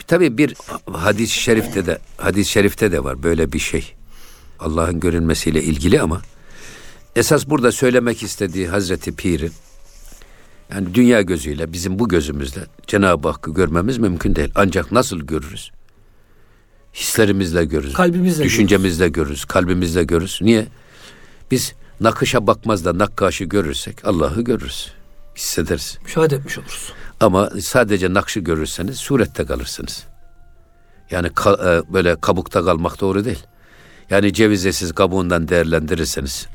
Tabii 0.06 0.38
bir 0.38 0.54
hadis-i 0.92 1.40
şerifte 1.40 1.86
de 1.86 1.98
hadis-i 2.16 2.50
şerifte 2.50 2.92
de 2.92 3.04
var 3.04 3.22
böyle 3.22 3.52
bir 3.52 3.58
şey. 3.58 3.94
Allah'ın 4.60 5.00
görünmesiyle 5.00 5.62
ilgili 5.62 6.00
ama 6.00 6.22
esas 7.16 7.46
burada 7.48 7.72
söylemek 7.72 8.22
istediği 8.22 8.68
Hazreti 8.68 9.16
Pir'in 9.16 9.52
yani 10.74 10.94
dünya 10.94 11.22
gözüyle 11.22 11.72
bizim 11.72 11.98
bu 11.98 12.08
gözümüzle 12.08 12.60
Cenab-ı 12.86 13.28
Hakk'ı 13.28 13.54
görmemiz 13.54 13.98
mümkün 13.98 14.36
değil. 14.36 14.50
Ancak 14.54 14.92
nasıl 14.92 15.20
görürüz? 15.20 15.70
Hislerimizle 16.94 17.64
görürüz. 17.64 17.92
Kalbimizle 17.92 18.44
Düşüncemizle 18.44 19.08
görürüz. 19.08 19.44
Kalbimizle 19.44 20.04
görürüz. 20.04 20.38
Niye? 20.42 20.66
Biz 21.50 21.74
nakışa 22.00 22.46
bakmaz 22.46 22.84
da 22.84 22.98
nakkaşı 22.98 23.44
görürsek 23.44 24.04
Allah'ı 24.04 24.42
görürüz. 24.42 24.92
Hissederiz. 25.36 25.98
Müşahede 26.02 26.36
etmiş 26.36 26.58
oluruz. 26.58 26.92
Ama 27.20 27.50
sadece 27.60 28.14
nakşı 28.14 28.40
görürseniz 28.40 28.96
surette 28.98 29.44
kalırsınız. 29.46 30.04
Yani 31.10 31.26
ka- 31.28 31.78
e, 31.88 31.92
böyle 31.92 32.20
kabukta 32.20 32.64
kalmak 32.64 33.00
doğru 33.00 33.24
değil. 33.24 33.42
Yani 34.10 34.32
cevizi 34.32 34.72
siz 34.72 34.92
kabuğundan 34.92 35.48
değerlendirirseniz 35.48 36.46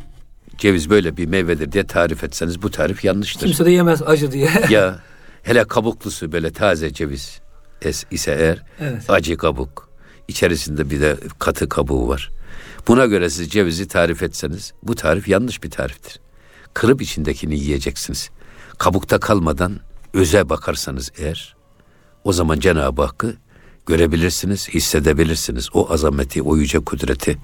ceviz 0.58 0.89
böyle 0.89 1.17
bir 1.17 1.25
meyvedir 1.25 1.71
diye 1.71 1.88
tarif 1.88 2.23
etseniz 2.23 2.62
bu 2.62 2.71
tarif 2.71 3.03
yanlıştır. 3.05 3.47
Kimse 3.47 3.65
de 3.65 3.71
yemez 3.71 4.01
acı 4.01 4.31
diye. 4.31 4.49
ya 4.69 4.99
hele 5.43 5.63
kabuklusu 5.63 6.31
böyle 6.31 6.51
taze 6.51 6.93
ceviz 6.93 7.39
es- 7.81 8.05
ise 8.12 8.31
eğer 8.39 8.63
evet. 8.79 9.10
acı 9.10 9.38
kabuk 9.38 9.89
içerisinde 10.27 10.89
bir 10.89 11.01
de 11.01 11.17
katı 11.39 11.69
kabuğu 11.69 12.08
var. 12.08 12.31
Buna 12.88 13.06
göre 13.06 13.30
siz 13.30 13.50
cevizi 13.50 13.88
tarif 13.88 14.24
etseniz 14.24 14.74
bu 14.84 14.95
tarif 14.95 15.28
yanlış 15.28 15.63
bir 15.63 15.71
tariftir. 15.71 16.19
Kırıp 16.74 17.02
içindekini 17.02 17.60
yiyeceksiniz. 17.60 18.30
Kabukta 18.78 19.19
kalmadan 19.19 19.80
öze 20.13 20.50
bakarsanız 20.50 21.12
eğer 21.17 21.56
o 22.24 22.34
zaman 22.34 22.60
Cenab-ı 22.60 23.02
Hakk'ı 23.02 23.38
görebilirsiniz, 23.86 24.69
hissedebilirsiniz. 24.69 25.69
O 25.74 25.93
azameti, 25.93 26.41
o 26.41 26.58
yüce 26.58 26.80
kudreti 26.80 27.38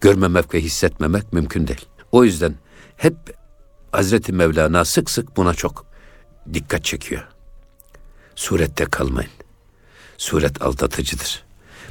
görmemek 0.00 0.54
ve 0.54 0.60
hissetmemek 0.60 1.32
mümkün 1.32 1.68
değil. 1.68 1.86
O 2.12 2.24
yüzden 2.24 2.54
hep 2.96 3.16
Hazreti 3.92 4.32
Mevlana 4.32 4.84
sık 4.84 5.10
sık 5.10 5.36
buna 5.36 5.54
çok 5.54 5.86
dikkat 6.54 6.84
çekiyor. 6.84 7.28
Surette 8.34 8.84
kalmayın. 8.84 9.30
Suret 10.18 10.62
aldatıcıdır. 10.62 11.45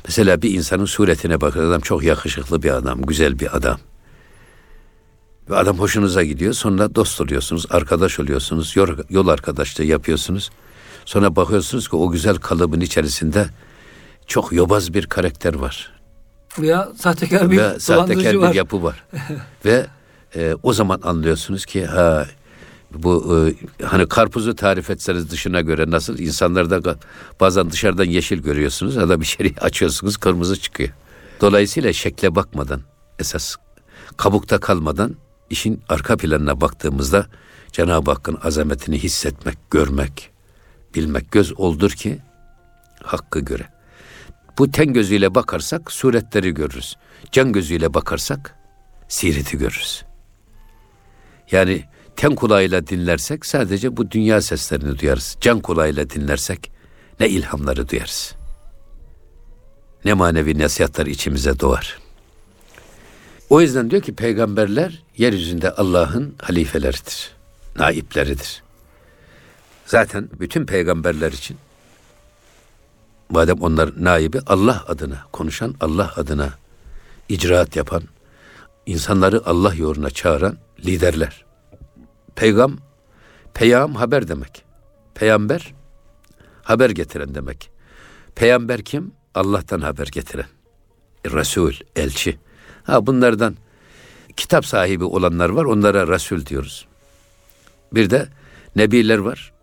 Mesela 0.05 0.41
bir 0.41 0.51
insanın 0.53 0.85
suretine 0.85 1.41
bakın. 1.41 1.69
Adam 1.69 1.81
çok 1.81 2.03
yakışıklı 2.03 2.63
bir 2.63 2.71
adam, 2.71 3.01
güzel 3.01 3.39
bir 3.39 3.57
adam. 3.57 3.77
Ve 5.49 5.55
adam 5.55 5.79
hoşunuza 5.79 6.23
gidiyor. 6.23 6.53
Sonra 6.53 6.95
dost 6.95 7.21
oluyorsunuz, 7.21 7.65
arkadaş 7.69 8.19
oluyorsunuz, 8.19 8.75
yol, 8.75 8.89
yol 9.09 9.27
arkadaşlığı 9.27 9.83
yapıyorsunuz. 9.83 10.49
Sonra 11.05 11.35
bakıyorsunuz 11.35 11.89
ki 11.89 11.95
o 11.95 12.11
güzel 12.11 12.35
kalıbın 12.35 12.81
içerisinde 12.81 13.45
çok 14.27 14.53
yobaz 14.53 14.93
bir 14.93 15.05
karakter 15.05 15.53
var. 15.53 15.91
Veya 16.59 16.89
sahtekar 16.97 17.51
bir 17.51 17.57
Ve 17.57 17.61
dolandırıcı 17.61 17.85
sahtekar 17.85 18.33
var. 18.33 18.51
bir 18.51 18.55
yapı 18.55 18.83
var. 18.83 19.03
Ve 19.65 19.85
e, 20.35 20.55
o 20.63 20.73
zaman 20.73 20.99
anlıyorsunuz 21.03 21.65
ki 21.65 21.85
ha 21.85 22.25
Bu 22.93 23.37
e, 23.37 23.85
hani 23.85 24.07
karpuzu 24.07 24.55
tarif 24.55 24.89
etseniz 24.89 25.31
dışına 25.31 25.61
göre 25.61 25.91
nasıl 25.91 26.19
insanlarda 26.19 26.95
bazen 27.39 27.71
dışarıdan 27.71 28.05
yeşil 28.05 28.37
görüyorsunuz 28.37 29.19
bir 29.19 29.25
şey 29.25 29.55
açıyorsunuz 29.61 30.17
kırmızı 30.17 30.59
çıkıyor. 30.59 30.89
Dolayısıyla 31.41 31.93
şekle 31.93 32.35
bakmadan 32.35 32.81
esas 33.19 33.55
kabukta 34.17 34.59
kalmadan 34.59 35.15
işin 35.49 35.81
arka 35.89 36.17
planına 36.17 36.61
baktığımızda 36.61 37.27
Cenab-ı 37.71 38.11
Hakk'ın 38.11 38.37
azametini 38.43 39.03
hissetmek, 39.03 39.57
görmek, 39.71 40.29
bilmek 40.95 41.31
göz 41.31 41.59
oldur 41.59 41.91
ki 41.91 42.19
hakkı 43.03 43.39
göre. 43.39 43.67
Bu 44.57 44.71
ten 44.71 44.93
gözüyle 44.93 45.35
bakarsak 45.35 45.91
suretleri 45.91 46.53
görürüz. 46.53 46.97
Can 47.31 47.51
gözüyle 47.51 47.93
bakarsak 47.93 48.55
sireti 49.07 49.57
görürüz. 49.57 50.05
Yani 51.51 51.83
ten 52.15 52.35
kulağıyla 52.35 52.87
dinlersek 52.87 53.45
sadece 53.45 53.97
bu 53.97 54.11
dünya 54.11 54.41
seslerini 54.41 54.99
duyarız. 54.99 55.37
Can 55.41 55.59
kulağıyla 55.59 56.09
dinlersek 56.09 56.71
ne 57.19 57.29
ilhamları 57.29 57.89
duyarız. 57.89 58.35
Ne 60.05 60.13
manevi 60.13 60.59
nasihatler 60.59 61.05
içimize 61.05 61.59
doğar. 61.59 61.99
O 63.49 63.61
yüzden 63.61 63.91
diyor 63.91 64.01
ki 64.01 64.15
peygamberler 64.15 65.03
yeryüzünde 65.17 65.71
Allah'ın 65.71 66.35
halifeleridir, 66.41 67.31
naipleridir. 67.75 68.63
Zaten 69.85 70.29
bütün 70.39 70.65
peygamberler 70.65 71.31
için 71.31 71.57
madem 73.29 73.61
onlar 73.61 74.03
naibi 74.03 74.39
Allah 74.47 74.85
adına 74.87 75.23
konuşan, 75.31 75.75
Allah 75.81 76.13
adına 76.15 76.49
icraat 77.29 77.75
yapan, 77.75 78.03
insanları 78.85 79.41
Allah 79.45 79.73
yoluna 79.73 80.09
çağıran 80.09 80.57
liderler. 80.85 81.45
Peygam, 82.35 82.77
peyam 83.53 83.95
haber 83.95 84.27
demek. 84.27 84.65
Peyamber, 85.15 85.73
haber 86.63 86.89
getiren 86.89 87.35
demek. 87.35 87.71
Peyamber 88.35 88.81
kim? 88.81 89.11
Allah'tan 89.35 89.81
haber 89.81 90.07
getiren. 90.07 90.45
Resul, 91.25 91.73
elçi. 91.95 92.39
Ha 92.83 93.07
bunlardan 93.07 93.55
kitap 94.37 94.65
sahibi 94.65 95.03
olanlar 95.03 95.49
var, 95.49 95.65
onlara 95.65 96.07
Resul 96.07 96.45
diyoruz. 96.45 96.87
Bir 97.93 98.09
de 98.09 98.27
nebiler 98.75 99.17
var. 99.17 99.53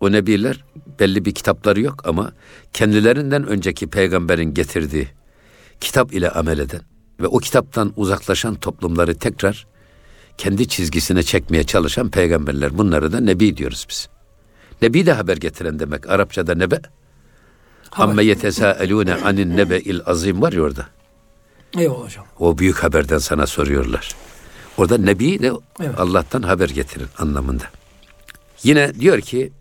O 0.00 0.12
nebiler 0.12 0.64
belli 1.00 1.24
bir 1.24 1.34
kitapları 1.34 1.80
yok 1.80 2.06
ama 2.06 2.32
kendilerinden 2.72 3.46
önceki 3.46 3.86
peygamberin 3.86 4.54
getirdiği 4.54 5.08
kitap 5.80 6.12
ile 6.14 6.30
amel 6.30 6.58
eden 6.58 6.80
ve 7.20 7.26
o 7.26 7.38
kitaptan 7.38 7.92
uzaklaşan 7.96 8.54
toplumları 8.54 9.14
tekrar 9.18 9.66
kendi 10.38 10.68
çizgisine 10.68 11.22
çekmeye 11.22 11.64
çalışan 11.64 12.10
peygamberler. 12.10 12.78
Bunları 12.78 13.12
da 13.12 13.20
nebi 13.20 13.56
diyoruz 13.56 13.86
biz. 13.90 14.08
Nebi 14.82 15.06
de 15.06 15.12
haber 15.12 15.36
getiren 15.36 15.78
demek. 15.78 16.10
Arapçada 16.10 16.54
nebe. 16.54 16.80
Amme 17.92 18.24
yetesâelûne 18.24 19.14
anin 19.14 19.56
nebe'il 19.56 20.00
azim 20.06 20.42
var 20.42 20.52
ya 20.52 20.62
orada. 20.62 20.86
Eyvallah 21.78 22.04
hocam. 22.04 22.24
O 22.38 22.58
büyük 22.58 22.82
haberden 22.82 23.18
sana 23.18 23.46
soruyorlar. 23.46 24.14
Orada 24.76 24.98
nebi 24.98 25.42
de 25.42 25.52
Evet. 25.80 26.00
Allah'tan 26.00 26.42
haber 26.42 26.68
getirin 26.68 27.08
anlamında. 27.18 27.64
Yine 28.62 28.94
diyor 28.94 29.20
ki 29.20 29.52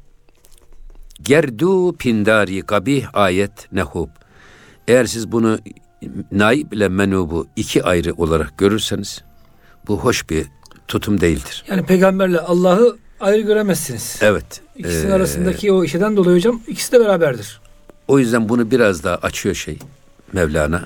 Gerdu 1.24 1.96
pindari 1.98 2.62
kabih 2.62 3.08
ayet 3.14 3.72
nehub. 3.72 4.10
Eğer 4.88 5.06
siz 5.06 5.32
bunu 5.32 5.60
naib 6.32 6.72
ile 6.72 6.90
menubu 6.90 7.48
iki 7.56 7.84
ayrı 7.84 8.14
olarak 8.14 8.58
görürseniz 8.58 9.24
bu 9.88 10.00
hoş 10.00 10.30
bir 10.30 10.48
tutum 10.94 11.22
değildir. 11.22 11.64
Yani 11.68 11.86
peygamberle 11.86 12.40
Allah'ı 12.40 12.98
ayrı 13.20 13.42
göremezsiniz. 13.42 14.18
Evet. 14.22 14.62
İkisinin 14.76 15.12
Ee, 15.12 15.14
arasındaki 15.14 15.72
o 15.72 15.84
işeden 15.84 16.18
dolayı 16.18 16.38
hocam 16.38 16.62
ikisi 16.68 16.92
de 16.92 17.00
beraberdir. 17.00 17.62
O 18.08 18.20
yüzden 18.20 18.50
bunu 18.50 18.72
biraz 18.72 19.04
daha 19.04 19.16
açıyor 19.16 19.56
şey 19.56 19.80
Mevlana. 20.34 20.86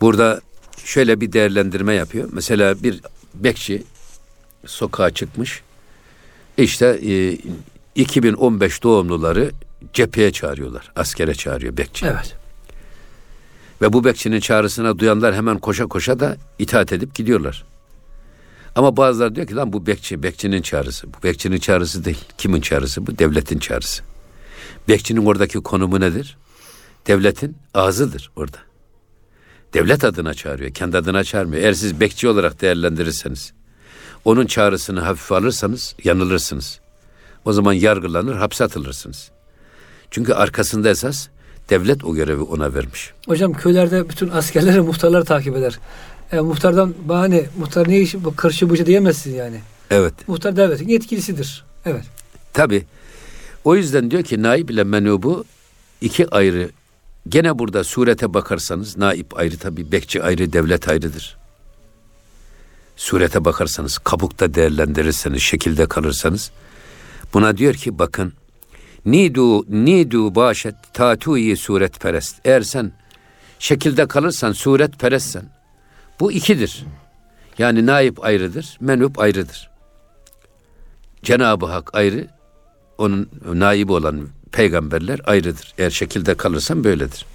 Burada 0.00 0.40
şöyle 0.84 1.20
bir 1.20 1.32
değerlendirme 1.32 1.94
yapıyor. 1.94 2.28
Mesela 2.32 2.82
bir 2.82 3.00
bekçi 3.34 3.82
sokağa 4.66 5.10
çıkmış. 5.10 5.62
İşte 6.56 6.86
e, 7.06 7.38
2015 7.94 8.82
doğumluları 8.82 9.50
cepheye 9.92 10.32
çağırıyorlar. 10.32 10.92
Askere 10.96 11.34
çağırıyor 11.34 11.76
bekçi. 11.76 12.06
Evet. 12.06 12.34
Ve 13.82 13.92
bu 13.92 14.04
bekçinin 14.04 14.40
çağrısına 14.40 14.98
duyanlar 14.98 15.34
hemen 15.34 15.58
koşa 15.58 15.86
koşa 15.86 16.20
da 16.20 16.36
itaat 16.58 16.92
edip 16.92 17.14
gidiyorlar. 17.14 17.64
Ama 18.74 18.96
bazıları 18.96 19.34
diyor 19.34 19.46
ki 19.46 19.54
lan 19.54 19.72
bu 19.72 19.86
bekçi, 19.86 20.22
bekçinin 20.22 20.62
çağrısı. 20.62 21.06
Bu 21.06 21.22
bekçinin 21.22 21.58
çağrısı 21.58 22.04
değil. 22.04 22.24
Kimin 22.38 22.60
çağrısı? 22.60 23.06
Bu 23.06 23.18
devletin 23.18 23.58
çağrısı. 23.58 24.02
Bekçinin 24.88 25.26
oradaki 25.26 25.58
konumu 25.60 26.00
nedir? 26.00 26.36
Devletin 27.06 27.56
ağzıdır 27.74 28.30
orada. 28.36 28.58
Devlet 29.74 30.04
adına 30.04 30.34
çağırıyor, 30.34 30.70
kendi 30.70 30.96
adına 30.98 31.24
çağırmıyor. 31.24 31.62
Eğer 31.62 31.72
siz 31.72 32.00
bekçi 32.00 32.28
olarak 32.28 32.60
değerlendirirseniz, 32.60 33.52
onun 34.24 34.46
çağrısını 34.46 35.00
hafife 35.00 35.34
alırsanız 35.34 35.94
yanılırsınız. 36.04 36.80
O 37.44 37.52
zaman 37.52 37.72
yargılanır, 37.72 38.36
hapse 38.36 38.64
atılırsınız. 38.64 39.30
Çünkü 40.10 40.32
arkasında 40.32 40.88
esas 40.88 41.28
devlet 41.70 42.04
o 42.04 42.14
görevi 42.14 42.42
ona 42.42 42.74
vermiş. 42.74 43.12
Hocam 43.26 43.52
köylerde 43.52 44.08
bütün 44.08 44.28
askerleri 44.28 44.80
muhtarları 44.80 45.24
takip 45.24 45.56
eder. 45.56 45.78
E, 46.32 46.40
muhtardan 46.40 46.94
bahane, 47.04 47.46
muhtar 47.58 47.88
ne 47.88 48.00
işi 48.00 48.24
bu 48.24 48.36
kırşı 48.36 48.70
bucu 48.70 48.86
diyemezsin 48.86 49.34
yani. 49.34 49.60
Evet. 49.90 50.14
Muhtar 50.28 50.56
devletin 50.56 50.88
yetkilisidir. 50.88 51.64
Evet. 51.86 52.04
Tabi. 52.52 52.84
O 53.64 53.76
yüzden 53.76 54.10
diyor 54.10 54.22
ki 54.22 54.42
naib 54.42 54.68
ile 54.68 54.84
menubu 54.84 55.44
iki 56.00 56.30
ayrı. 56.30 56.70
Gene 57.28 57.58
burada 57.58 57.84
surete 57.84 58.34
bakarsanız 58.34 58.96
naib 58.96 59.26
ayrı 59.34 59.58
tabi, 59.58 59.92
bekçi 59.92 60.22
ayrı, 60.22 60.52
devlet 60.52 60.88
ayrıdır. 60.88 61.36
Surete 62.96 63.44
bakarsanız, 63.44 63.98
kabukta 63.98 64.54
değerlendirirseniz, 64.54 65.42
şekilde 65.42 65.86
kalırsanız 65.86 66.50
buna 67.34 67.56
diyor 67.56 67.74
ki 67.74 67.98
bakın 67.98 68.32
nidu 69.06 69.64
nidu 69.84 70.34
başet 70.34 70.74
tatuyi 70.92 71.56
suret 71.56 72.00
perest. 72.00 72.36
Eğer 72.44 72.62
sen 72.62 72.92
şekilde 73.58 74.06
kalırsan 74.06 74.52
suret 74.52 74.98
perestsen 74.98 75.57
bu 76.20 76.32
ikidir. 76.32 76.84
Yani 77.58 77.86
naib 77.86 78.18
ayrıdır, 78.20 78.76
menup 78.80 79.18
ayrıdır. 79.18 79.70
Cenab-ı 81.22 81.66
Hak 81.66 81.94
ayrı, 81.94 82.28
onun 82.98 83.30
naibi 83.54 83.92
olan 83.92 84.28
peygamberler 84.52 85.20
ayrıdır. 85.24 85.74
Eğer 85.78 85.90
şekilde 85.90 86.34
kalırsan 86.34 86.84
böyledir. 86.84 87.26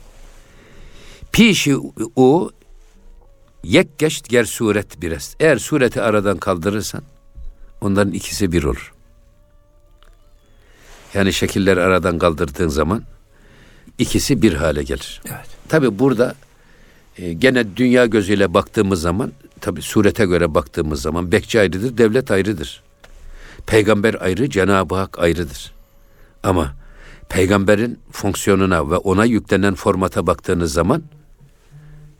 Pişi 1.31 1.77
o 2.15 2.49
yek 3.63 3.99
geçt 3.99 4.29
ger 4.29 4.43
suret 4.43 5.01
biraz. 5.01 5.35
Eğer 5.39 5.57
sureti 5.57 6.01
aradan 6.01 6.37
kaldırırsan 6.37 7.01
onların 7.81 8.13
ikisi 8.13 8.51
bir 8.51 8.63
olur. 8.63 8.93
Yani 11.13 11.33
şekilleri 11.33 11.81
aradan 11.81 12.17
kaldırdığın 12.17 12.67
zaman 12.67 13.03
ikisi 13.97 14.41
bir 14.41 14.53
hale 14.53 14.83
gelir. 14.83 15.21
Evet. 15.25 15.47
Tabi 15.69 15.99
burada 15.99 16.35
e, 17.17 17.33
gene 17.33 17.77
dünya 17.77 18.05
gözüyle 18.05 18.53
baktığımız 18.53 19.01
zaman 19.01 19.31
tabi 19.61 19.81
surete 19.81 20.25
göre 20.25 20.53
baktığımız 20.53 21.01
zaman 21.01 21.31
bekçi 21.31 21.59
ayrıdır, 21.59 21.97
devlet 21.97 22.31
ayrıdır. 22.31 22.83
Peygamber 23.65 24.15
ayrı, 24.21 24.49
Cenab-ı 24.49 24.95
Hak 24.95 25.19
ayrıdır. 25.19 25.71
Ama 26.43 26.73
peygamberin 27.29 27.99
fonksiyonuna 28.11 28.91
ve 28.91 28.97
ona 28.97 29.25
yüklenen 29.25 29.75
formata 29.75 30.27
baktığınız 30.27 30.73
zaman 30.73 31.03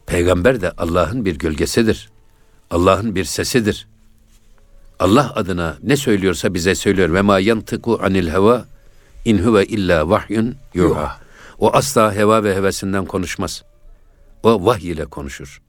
peygamber 0.06 0.62
de 0.62 0.72
Allah'ın 0.72 1.26
bir 1.26 1.36
gölgesidir. 1.36 2.10
Allah'ın 2.72 3.16
bir 3.16 3.24
sesidir. 3.24 3.88
Allah 5.00 5.34
adına 5.36 5.78
ne 5.84 5.98
söylüyorsa 5.98 6.54
bize 6.54 6.76
söylüyor. 6.76 7.14
Ve 7.14 7.22
ma 7.22 7.40
yantıku 7.40 8.00
anil 8.04 8.28
heva 8.28 8.66
in 9.26 9.38
huve 9.38 9.66
illa 9.66 10.10
vahyun 10.10 10.56
yuha. 10.74 11.20
O 11.60 11.74
asla 11.74 12.16
heva 12.16 12.44
ve 12.44 12.56
hevesinden 12.56 13.06
konuşmaz. 13.06 13.64
O 14.44 14.66
vahiy 14.66 14.92
ile 14.92 15.06
konuşur. 15.06 15.62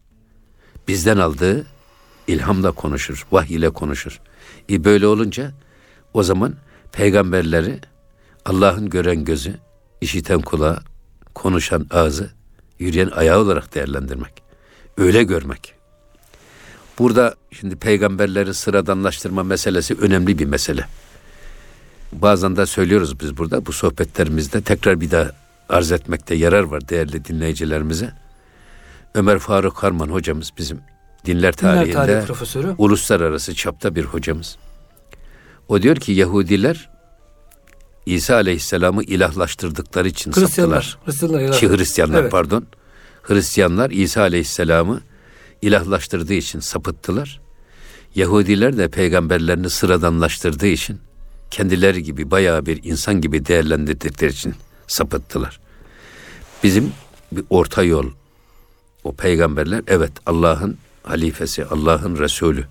Bizden 0.89 1.19
aldığı 1.19 1.67
ilhamla 2.27 2.73
konuşur, 2.73 3.27
vahiy 3.33 3.57
ile 3.57 3.71
konuşur. 3.71 4.21
E 4.71 4.85
böyle 4.85 5.07
olunca 5.07 5.53
o 6.15 6.23
zaman 6.23 6.55
peygamberleri 6.93 7.81
Allah'ın 8.45 8.91
gören 8.91 9.25
gözü, 9.25 9.55
işiten 10.01 10.41
kulağı, 10.41 10.83
konuşan 11.35 11.87
ağzı, 11.91 12.31
yürüyen 12.79 13.11
ayağı 13.11 13.41
olarak 13.41 13.75
değerlendirmek. 13.75 14.43
Öyle 14.99 15.23
görmek. 15.23 15.75
Burada 16.99 17.35
şimdi 17.53 17.77
peygamberleri 17.77 18.55
sıradanlaştırma 18.55 19.43
meselesi 19.43 19.95
önemli 19.95 20.39
bir 20.39 20.47
mesele. 20.47 20.87
Bazen 22.13 22.57
de 22.57 22.67
söylüyoruz 22.67 23.21
biz 23.21 23.37
burada 23.37 23.67
bu 23.67 23.73
sohbetlerimizde 23.73 24.63
tekrar 24.63 25.01
bir 25.01 25.11
daha 25.11 25.31
arz 25.69 25.93
etmekte 25.93 26.35
yarar 26.35 26.63
var 26.63 26.89
değerli 26.89 27.25
dinleyicilerimize. 27.25 28.24
Ömer 29.15 29.39
Faruk 29.39 29.83
Harman 29.83 30.09
hocamız 30.09 30.51
bizim 30.59 30.77
dinler 31.25 31.39
Dinler 31.41 31.53
tarihinde 31.53 31.93
tarihi 31.95 32.27
profesörü. 32.27 32.75
uluslararası 32.79 33.55
çapta 33.55 33.95
bir 33.95 34.05
hocamız. 34.05 34.57
O 35.69 35.83
diyor 35.83 35.97
ki 35.97 36.13
Yahudiler 36.13 36.91
İsa 38.07 38.35
Aleyhisselam'ı 38.35 39.03
ilahlaştırdıkları 39.03 40.09
için 40.09 40.33
Hristiyanlar. 40.33 40.83
saptılar. 40.83 41.07
Hristiyanlar. 41.07 41.59
Ki 41.59 41.69
Hristiyanlar 41.69 42.23
Evet. 42.23 42.33
pardon. 42.33 42.67
Hristiyanlar 43.23 43.91
İsa 43.91 44.21
Aleyhisselam'ı 44.21 45.01
ilahlaştırdığı 45.63 46.35
için 46.35 46.61
sapıttılar. 46.61 47.41
Yahudiler 48.15 48.77
de 48.77 48.89
peygamberlerini 48.89 49.71
sıradanlaştırdığı 49.71 50.67
için 50.67 51.01
kendileri 51.51 52.03
gibi 52.03 52.31
bayağı 52.31 52.67
bir 52.67 52.85
insan 52.85 53.21
gibi 53.21 53.47
değerlendirdikleri 53.47 54.33
için 54.33 54.55
sapıttılar. 54.87 55.61
Bizim 56.63 56.93
bir 57.33 57.45
orta 57.51 57.83
yol 57.83 58.07
o 59.05 59.13
peygamberler 59.13 59.83
evet 59.87 60.13
Allah'ın 60.27 60.79
halifesi, 61.03 61.65
Allah'ın 61.65 62.19
Resulü. 62.19 62.65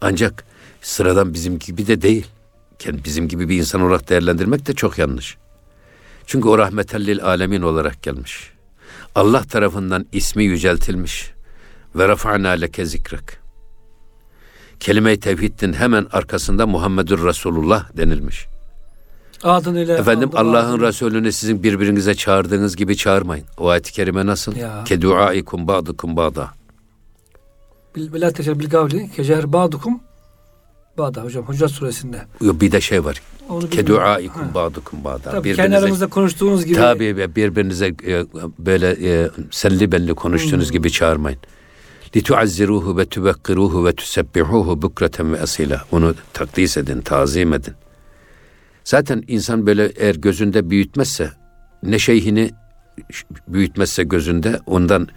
Ancak 0.00 0.44
sıradan 0.82 1.34
bizim 1.34 1.58
gibi 1.58 1.86
de 1.86 2.02
değil. 2.02 2.26
Kendi 2.78 3.04
bizim 3.04 3.28
gibi 3.28 3.48
bir 3.48 3.58
insan 3.58 3.80
olarak 3.80 4.08
değerlendirmek 4.08 4.66
de 4.66 4.74
çok 4.74 4.98
yanlış. 4.98 5.36
Çünkü 6.26 6.48
o 6.48 6.58
rahmetellil 6.58 7.24
alemin 7.24 7.62
olarak 7.62 8.02
gelmiş. 8.02 8.50
Allah 9.14 9.42
tarafından 9.42 10.06
ismi 10.12 10.44
yüceltilmiş. 10.44 11.32
Ve 11.94 12.08
rafa'na 12.08 12.48
leke 12.48 12.84
zikrek. 12.84 13.24
Kelime-i 14.80 15.20
tevhidin 15.20 15.72
hemen 15.72 16.06
arkasında 16.12 16.66
Muhammedur 16.66 17.26
Resulullah 17.26 17.96
denilmiş. 17.96 18.46
Adını 19.42 19.80
Efendim 19.80 20.30
Allah'ın 20.34 20.80
Resulüne 20.80 21.32
sizin 21.32 21.62
birbirinize 21.62 22.14
çağırdığınız 22.14 22.76
gibi 22.76 22.96
çağırmayın. 22.96 23.44
O 23.58 23.68
ayet-i 23.68 23.92
kerime 23.92 24.26
nasıl? 24.26 24.54
Keduaikum 24.84 25.66
ba'dukum 25.68 26.16
ba'da. 26.16 26.48
Bil- 27.96 28.12
Bila 28.12 28.30
teşer 28.32 28.58
bil 28.58 28.68
gavli 28.68 29.10
kecer 29.16 29.52
ba'dukum 29.52 30.00
Bağda 30.98 31.22
hocam 31.24 31.44
Hucurat 31.44 31.70
suresinde. 31.70 32.22
Yok, 32.40 32.60
Bir 32.60 32.72
de 32.72 32.80
şey 32.80 33.04
var. 33.04 33.22
Bilmiyorum. 33.42 33.70
Keduaikum 33.70 34.42
ba'dukum 34.54 35.04
ba'da. 35.04 35.30
Tabii 35.30 35.54
kendi 35.56 35.76
aramızda 35.78 36.06
konuştuğunuz 36.06 36.64
gibi. 36.64 36.76
Tabii 36.76 37.16
birbirinize 37.36 37.86
e, 37.86 38.24
böyle 38.58 38.96
e, 39.22 39.30
senli 39.50 39.92
benli 39.92 40.14
konuştuğunuz 40.14 40.64
Hmm. 40.66 40.72
gibi 40.72 40.92
çağırmayın. 40.92 41.38
Ve 43.84 43.92
tusebbihuhu 43.92 44.82
bukreten 44.82 45.32
ve 45.34 45.40
asila. 45.40 45.84
Onu 45.92 46.14
takdis 46.32 46.76
edin, 46.76 47.00
tazim 47.00 47.52
edin. 47.52 47.74
Zaten 48.88 49.24
insan 49.28 49.66
böyle 49.66 49.86
eğer 49.86 50.14
gözünde 50.14 50.70
büyütmezse, 50.70 51.30
ne 51.82 51.98
şeyhini 51.98 52.50
büyütmezse 53.48 54.04
gözünde 54.04 54.60
ondan 54.66 55.08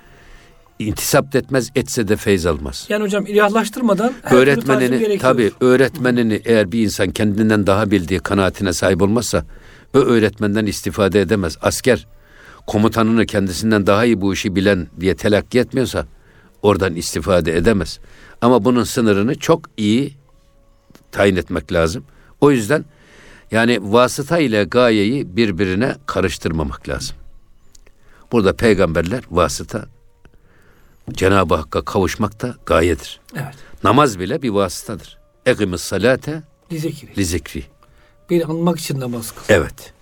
intisap 0.80 1.36
etmez, 1.36 1.70
etse 1.76 2.08
de 2.08 2.16
feyz 2.16 2.46
almaz. 2.46 2.86
Yani 2.90 3.04
hocam 3.04 3.26
ilahlaştırmadan 3.26 4.14
öğretmenini 4.32 5.18
tabi 5.18 5.52
öğretmenini 5.62 6.42
eğer 6.46 6.72
bir 6.72 6.84
insan 6.84 7.12
kendinden 7.12 7.68
daha 7.68 7.92
bildiği 7.92 8.20
kanaatine 8.20 8.74
sahip 8.74 9.02
olmazsa 9.02 9.46
o 9.96 9.98
öğretmenden 9.98 10.66
istifade 10.66 11.22
edemez. 11.22 11.58
Asker 11.62 12.08
komutanını 12.68 13.26
kendisinden 13.26 13.88
daha 13.88 14.06
iyi 14.06 14.22
bu 14.22 14.34
işi 14.34 14.56
bilen 14.56 14.88
diye 15.00 15.16
telakki 15.16 15.60
etmiyorsa 15.60 16.06
oradan 16.62 16.96
istifade 16.96 17.58
edemez. 17.58 18.00
Ama 18.42 18.66
bunun 18.66 18.84
sınırını 18.84 19.36
çok 19.36 19.62
iyi 19.78 20.14
tayin 21.12 21.36
etmek 21.36 21.74
lazım. 21.74 22.04
O 22.42 22.52
yüzden 22.52 22.86
yani 23.52 23.80
vasıta 23.94 24.40
ile 24.40 24.64
gayeyi 24.64 25.38
birbirine 25.38 25.96
karıştırmamak 26.06 26.90
lazım. 26.90 27.16
Burada 28.32 28.56
peygamberler 28.56 29.24
vasıta 29.32 29.86
Cenab-ı 31.12 31.56
Hakk'a 31.56 31.86
kavuşmak 31.86 32.42
da 32.42 32.56
gayedir. 32.66 33.20
Evet. 33.36 33.56
Namaz 33.84 34.20
bile 34.20 34.42
bir 34.42 34.50
vasıtadır. 34.50 35.18
Ekimis 35.46 35.82
salate 35.82 36.44
Lizikri. 36.72 37.18
li 37.18 37.26
zikri. 37.26 37.64
Beni 38.30 38.46
anmak 38.46 38.80
için 38.80 39.00
namaz 39.00 39.32
kıl. 39.32 39.42
Evet. 39.54 39.94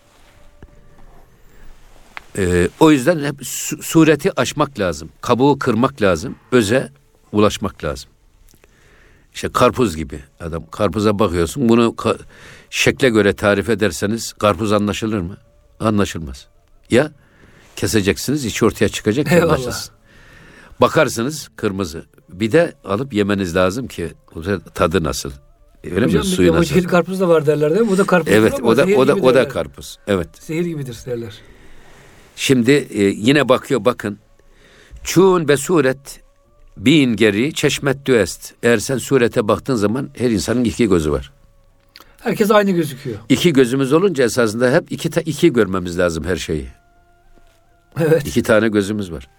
Ee, 2.38 2.70
o 2.80 2.92
yüzden 2.92 3.20
hep 3.24 3.46
su- 3.48 3.84
sureti 3.84 4.40
aşmak 4.42 4.80
lazım. 4.80 5.10
Kabuğu 5.22 5.60
kırmak 5.60 6.02
lazım. 6.02 6.36
Öze 6.52 6.92
ulaşmak 7.32 7.84
lazım. 7.84 8.10
İşte 9.34 9.50
karpuz 9.52 9.96
gibi 9.96 10.20
adam. 10.40 10.64
Karpuza 10.72 11.20
bakıyorsun. 11.20 11.70
Bunu 11.70 11.86
ka- 11.98 12.20
şekle 12.70 13.10
göre 13.10 13.34
tarif 13.34 13.70
ederseniz 13.70 14.34
karpuz 14.34 14.72
anlaşılır 14.72 15.20
mı? 15.20 15.38
Anlaşılmaz. 15.80 16.48
Ya 16.90 17.12
keseceksiniz 17.76 18.46
içi 18.46 18.66
ortaya 18.66 18.90
çıkacak 18.90 19.28
ki 19.28 19.44
anlaşılsın. 19.44 19.94
Bakarsınız 20.82 21.50
kırmızı. 21.56 22.06
Bir 22.30 22.52
de 22.52 22.74
alıp 22.86 23.14
yemeniz 23.14 23.56
lazım 23.56 23.88
ki 23.88 24.14
tadı 24.74 25.04
nasıl? 25.04 25.32
Öyle 25.84 26.06
hocam 26.06 26.22
mi? 26.22 26.28
Suyu 26.28 26.54
nasıl? 26.54 26.74
zehir 26.74 26.84
karpuz 26.84 27.20
da 27.20 27.30
var 27.30 27.46
derler 27.46 27.70
değil 27.70 27.82
mi? 27.82 27.90
Bu 27.90 27.98
da 27.98 28.04
karpuz. 28.04 28.34
Evet 28.34 28.54
o 28.64 28.78
da 28.78 28.86
o 28.98 29.08
da 29.08 29.16
o 29.16 29.34
da 29.34 29.48
karpuz. 29.48 29.98
Evet. 30.08 30.30
Zehir 30.40 30.66
gibidir 30.66 30.98
derler. 31.06 31.34
Şimdi 32.36 32.72
e, 32.72 33.04
yine 33.04 33.50
bakıyor 33.50 33.86
bakın. 33.86 34.20
Çun 35.04 35.48
be 35.48 35.58
suret 35.58 36.22
bin 36.78 37.16
geri 37.16 37.54
çeşmet 37.54 38.06
düest. 38.06 38.54
Eğer 38.64 38.78
sen 38.78 38.98
surete 38.98 39.48
baktığın 39.48 39.76
zaman 39.76 40.10
her 40.18 40.30
insanın 40.30 40.64
iki 40.64 40.90
gözü 40.90 41.12
var. 41.12 41.32
Herkes 42.24 42.52
aynı 42.52 42.72
gözüküyor. 42.72 43.18
İki 43.30 43.54
gözümüz 43.54 43.94
olunca 43.94 44.24
esasında 44.24 44.72
hep 44.74 44.92
iki 44.92 45.10
ta, 45.10 45.22
iki 45.22 45.54
görmemiz 45.54 46.00
lazım 46.00 46.24
her 46.24 46.36
şeyi. 46.36 46.68
Evet. 48.00 48.28
İki 48.28 48.44
tane 48.44 48.68
gözümüz 48.68 49.12
var. 49.12 49.30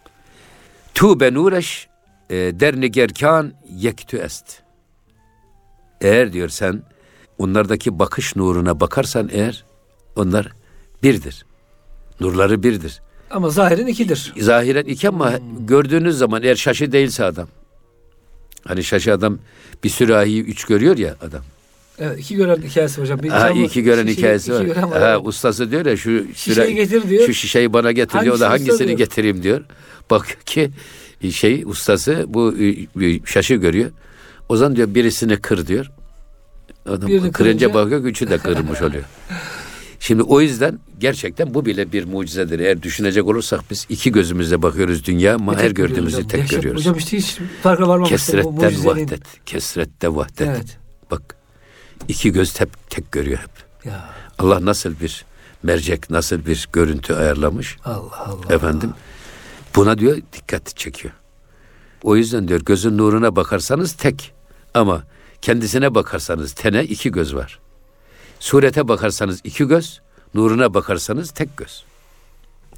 Tu 0.95 1.21
be 1.21 1.35
nureş 1.35 1.89
e, 2.31 2.37
derni 2.37 2.91
gerkan 2.91 3.53
yektü 3.77 4.17
est. 4.17 4.63
Eğer 6.01 6.33
diyor 6.33 6.49
sen 6.49 6.83
onlardaki 7.39 7.99
bakış 7.99 8.37
nuruna 8.37 8.81
bakarsan 8.81 9.29
eğer 9.33 9.65
onlar 10.17 10.53
birdir. 11.03 11.47
Nurları 12.21 12.63
birdir. 12.63 13.01
Ama 13.31 13.51
zahiren 13.51 13.87
ikidir. 13.87 14.33
zahiren 14.41 14.85
iki 14.85 15.09
ama 15.09 15.33
gördüğünüz 15.59 16.19
zaman 16.19 16.43
eğer 16.43 16.57
şaşı 16.57 16.93
değilse 16.93 17.25
adam. 17.25 17.49
Hani 18.67 18.85
şaşı 18.85 19.15
adam 19.15 19.39
bir 19.85 19.89
sürahiyi 19.89 20.43
üç 20.43 20.65
görüyor 20.65 20.99
ya 20.99 21.17
adam. 21.21 21.43
Evet 22.01 22.19
iki 22.21 22.37
gören 22.37 22.57
hikayesi 22.63 23.01
hocam. 23.01 23.23
Bir 23.23 23.29
Ha, 23.29 23.51
iki 23.51 23.83
gören 23.83 24.03
şişeyi- 24.07 24.17
hikayesi 24.17 24.53
var. 24.53 24.63
gören 24.65 24.83
Ha, 24.83 24.91
evet. 25.15 25.21
ustası 25.25 25.71
diyor 25.71 25.87
ya 25.87 25.97
şu 25.97 26.25
Şişeyi 26.35 26.55
süra- 26.57 26.71
getir 26.71 27.09
diyor. 27.09 27.27
Şu 27.27 27.35
şişeyi 27.35 27.73
bana 27.73 27.93
getir 27.93 28.21
diyor. 28.21 28.37
O 28.37 28.41
da 28.41 28.51
Hangisini 28.51 28.77
soruyor? 28.79 28.99
getireyim 28.99 29.43
diyor. 29.43 29.65
Bakıyor 30.11 30.41
ki 30.41 30.71
şey 31.31 31.63
ustası 31.67 32.25
bu 32.29 32.55
şaşı 33.25 33.55
görüyor. 33.55 33.91
O 34.49 34.57
zaman 34.57 34.77
diyor 34.77 34.95
birisini 34.95 35.37
kır 35.37 35.67
diyor. 35.67 35.91
Adam 36.87 37.09
Birini 37.09 37.33
kırınca 37.33 37.67
kırınca- 37.69 37.75
bakıyor 37.75 38.05
üçü 38.05 38.31
de 38.31 38.39
kırılmış 38.39 38.83
oluyor. 38.83 39.05
Şimdi 40.01 40.23
o 40.23 40.41
yüzden 40.41 40.79
gerçekten 40.99 41.55
bu 41.55 41.67
bile 41.67 41.93
bir 41.93 42.05
mucizedir. 42.05 42.59
Eğer 42.61 42.83
düşünecek 42.83 43.27
olursak 43.27 43.61
biz 43.71 43.87
iki 43.89 44.13
gözümüzle 44.13 44.63
bakıyoruz 44.63 45.05
dünya 45.07 45.35
ama 45.35 45.59
her 45.59 45.71
gördüğümüzü 45.71 46.17
hocam. 46.17 46.29
tek 46.29 46.41
Dehşet. 46.41 46.57
görüyoruz. 46.57 46.81
Hocam 46.81 46.97
işte 46.99 47.17
hiç 47.17 47.39
farkına 47.63 47.89
varmamıştım. 47.89 48.17
Kesretten 48.19 48.85
vahdet. 48.87 49.23
Kesrette 49.47 50.15
vahdet. 50.15 50.41
Evet. 50.49 50.79
Bak 51.11 51.37
iki 52.09 52.33
göz 52.33 52.53
tek, 52.53 52.91
tek 52.91 53.13
görüyor 53.13 53.39
hep. 53.39 53.85
Ya 53.85 54.11
Allah 54.39 54.65
nasıl 54.65 55.01
bir 55.01 55.25
mercek, 55.63 56.11
nasıl 56.11 56.47
bir 56.47 56.69
görüntü 56.73 57.15
ayarlamış. 57.15 57.77
Allah 57.85 58.19
Allah. 58.19 58.55
Efendim 58.55 58.95
buna 59.77 59.99
diyor 59.99 60.19
dikkat 60.33 60.77
çekiyor. 60.77 61.15
O 62.03 62.17
yüzden 62.17 62.49
diyor 62.49 62.61
gözün 62.61 62.99
nuruna 62.99 63.37
bakarsanız 63.37 63.93
tek 63.93 64.33
ama 64.75 65.05
kendisine 65.43 65.95
bakarsanız 65.95 66.53
tene 66.53 66.85
iki 66.85 67.13
göz 67.13 67.35
var. 67.35 67.59
Surete 68.41 68.89
bakarsanız 68.89 69.41
iki 69.45 69.65
göz, 69.65 70.01
nuruna 70.35 70.75
bakarsanız 70.75 71.31
tek 71.31 71.57
göz. 71.57 71.85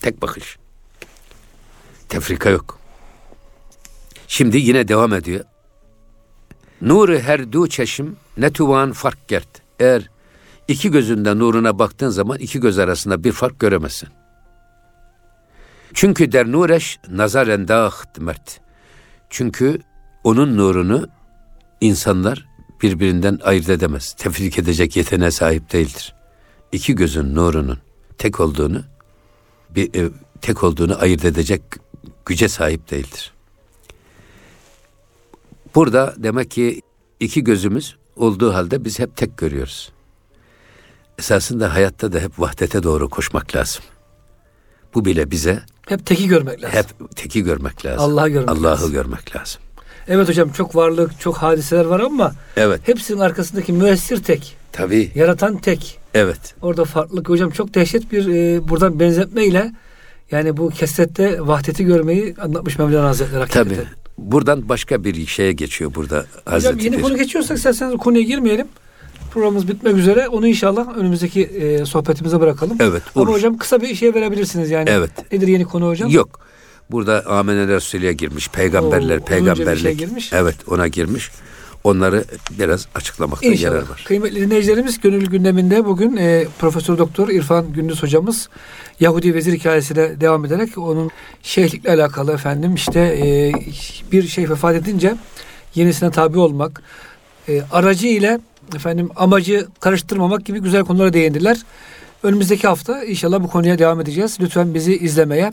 Tek 0.00 0.22
bakış. 0.22 0.58
Tefrika 2.08 2.50
yok. 2.50 2.78
Şimdi 4.28 4.58
yine 4.58 4.88
devam 4.88 5.12
ediyor. 5.12 5.44
Nuru 6.80 7.18
her 7.18 7.52
du 7.52 7.68
çeşim 7.68 8.16
ne 8.36 8.52
tuvan 8.52 8.92
fark 8.92 9.28
gert. 9.28 9.48
Eğer 9.80 10.10
iki 10.68 10.90
gözünden 10.90 11.38
nuruna 11.38 11.78
baktığın 11.78 12.08
zaman 12.08 12.38
iki 12.38 12.60
göz 12.60 12.78
arasında 12.78 13.24
bir 13.24 13.32
fark 13.32 13.60
göremezsin. 13.60 14.08
Çünkü 15.94 16.32
der 16.32 16.52
nureş 16.52 16.98
nazaren 17.08 17.68
dağıt 17.68 18.18
mert. 18.18 18.60
Çünkü 19.30 19.78
onun 20.24 20.56
nurunu 20.56 21.08
insanlar 21.80 22.46
birbirinden 22.82 23.38
ayırt 23.44 23.68
edemez. 23.68 24.12
Tefrik 24.12 24.58
edecek 24.58 24.96
yeteneğe 24.96 25.30
sahip 25.30 25.72
değildir. 25.72 26.14
İki 26.72 26.94
gözün 26.94 27.34
nurunun 27.34 27.78
tek 28.18 28.40
olduğunu 28.40 28.82
bir 29.70 29.94
e, 29.94 30.10
tek 30.40 30.64
olduğunu 30.64 31.00
ayırt 31.00 31.24
edecek 31.24 31.62
güce 32.26 32.48
sahip 32.48 32.90
değildir. 32.90 33.32
Burada 35.74 36.14
demek 36.18 36.50
ki 36.50 36.82
iki 37.20 37.44
gözümüz 37.44 37.96
olduğu 38.16 38.54
halde 38.54 38.84
biz 38.84 38.98
hep 38.98 39.16
tek 39.16 39.38
görüyoruz. 39.38 39.92
Esasında 41.18 41.74
hayatta 41.74 42.12
da 42.12 42.18
hep 42.20 42.40
vahdete 42.40 42.82
doğru 42.82 43.08
koşmak 43.08 43.56
lazım. 43.56 43.82
Bu 44.94 45.04
bile 45.04 45.30
bize 45.30 45.62
Hep 45.88 46.06
teki 46.06 46.28
görmek 46.28 46.62
lazım. 46.62 46.76
hep 46.78 47.16
teki 47.16 47.42
görmek 47.42 47.86
lazım. 47.86 48.04
Allah'ı 48.12 48.28
görmek 48.28 48.48
Allah'ı 48.50 48.62
lazım. 48.64 48.92
görmek 48.92 49.36
lazım. 49.36 49.62
Evet 50.08 50.28
hocam 50.28 50.52
çok 50.52 50.76
varlık, 50.76 51.20
çok 51.20 51.36
hadiseler 51.36 51.84
var 51.84 52.00
ama 52.00 52.32
Evet. 52.56 52.80
hepsinin 52.88 53.18
arkasındaki 53.18 53.72
müessir 53.72 54.22
tek. 54.22 54.56
Tabii. 54.72 55.12
Yaratan 55.14 55.56
tek. 55.58 55.98
Evet. 56.14 56.54
Orada 56.62 56.84
farklılık 56.84 57.28
hocam 57.28 57.50
çok 57.50 57.74
dehşet 57.74 58.12
bir 58.12 58.28
e, 58.28 58.68
buradan 58.68 59.00
benzetmeyle 59.00 59.72
yani 60.30 60.56
bu 60.56 60.70
kesrette 60.70 61.46
vahdeti 61.46 61.84
görmeyi 61.84 62.34
anlatmış 62.40 62.78
Mevlana 62.78 63.08
Hazretleri 63.08 63.38
hakikaten. 63.40 63.74
Tabii. 63.74 63.86
Buradan 64.18 64.68
başka 64.68 65.04
bir 65.04 65.26
şeye 65.26 65.52
geçiyor 65.52 65.94
burada 65.94 66.16
Hocam 66.16 66.30
Hazreti 66.44 66.84
yeni 66.84 66.96
Pir. 66.96 67.02
konu 67.02 67.16
geçiyorsak 67.16 67.56
isterseniz 67.56 67.96
konuya 67.96 68.22
girmeyelim. 68.22 68.66
Programımız 69.30 69.68
bitmek 69.68 69.96
üzere. 69.96 70.28
Onu 70.28 70.46
inşallah 70.46 70.96
önümüzdeki 70.96 71.42
e, 71.42 71.84
sohbetimize 71.86 72.40
bırakalım. 72.40 72.76
Evet. 72.80 73.02
Ama 73.14 73.24
olur. 73.24 73.32
hocam 73.34 73.58
kısa 73.58 73.80
bir 73.80 73.94
şey 73.94 74.14
verebilirsiniz 74.14 74.70
yani. 74.70 74.90
Evet. 74.90 75.32
Nedir 75.32 75.48
yeni 75.48 75.64
konu 75.64 75.88
hocam? 75.88 76.10
Yok. 76.10 76.40
Burada 76.90 77.26
Ameneler 77.26 77.68
Resulü'ye 77.76 78.12
girmiş. 78.12 78.48
Peygamberler, 78.48 79.16
Oo, 79.16 79.20
bir 79.22 79.26
şey 79.28 79.38
peygamberlik. 79.38 79.98
girmiş. 79.98 80.32
Evet 80.32 80.56
ona 80.68 80.88
girmiş. 80.88 81.30
Onları 81.84 82.24
biraz 82.58 82.86
açıklamakta 82.94 83.46
İnşallah. 83.46 83.72
yarar 83.72 83.88
var. 83.88 84.02
Kıymetli 84.06 84.40
dinleyicilerimiz 84.40 85.00
gönül 85.00 85.26
gündeminde 85.26 85.84
bugün 85.84 86.16
e, 86.16 86.44
Profesör 86.58 86.98
Doktor 86.98 87.28
İrfan 87.28 87.72
Gündüz 87.72 88.02
hocamız 88.02 88.48
Yahudi 89.00 89.34
vezir 89.34 89.52
hikayesine 89.52 90.20
devam 90.20 90.44
ederek 90.44 90.78
onun 90.78 91.10
şeyhlikle 91.42 91.90
alakalı 91.90 92.32
efendim 92.32 92.74
işte 92.74 93.00
e, 93.00 93.52
bir 94.12 94.28
şey 94.28 94.50
vefat 94.50 94.74
edince 94.74 95.14
yenisine 95.74 96.10
tabi 96.10 96.38
olmak 96.38 96.82
e, 97.48 97.62
aracı 97.72 98.06
ile 98.06 98.40
efendim 98.76 99.10
amacı 99.16 99.66
karıştırmamak 99.80 100.44
gibi 100.44 100.58
güzel 100.60 100.84
konulara 100.84 101.12
değindiler. 101.12 101.56
Önümüzdeki 102.22 102.68
hafta 102.68 103.04
inşallah 103.04 103.42
bu 103.42 103.48
konuya 103.48 103.78
devam 103.78 104.00
edeceğiz. 104.00 104.38
Lütfen 104.40 104.74
bizi 104.74 104.96
izlemeye 104.96 105.52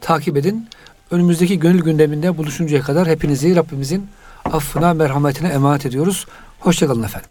takip 0.00 0.36
edin. 0.36 0.68
Önümüzdeki 1.10 1.58
gönül 1.58 1.82
gündeminde 1.82 2.38
buluşuncaya 2.38 2.82
kadar 2.82 3.08
hepinizi 3.08 3.56
Rabbimizin 3.56 4.06
affına, 4.44 4.94
merhametine 4.94 5.48
emanet 5.48 5.86
ediyoruz. 5.86 6.26
Hoşçakalın 6.60 7.02
efendim. 7.02 7.30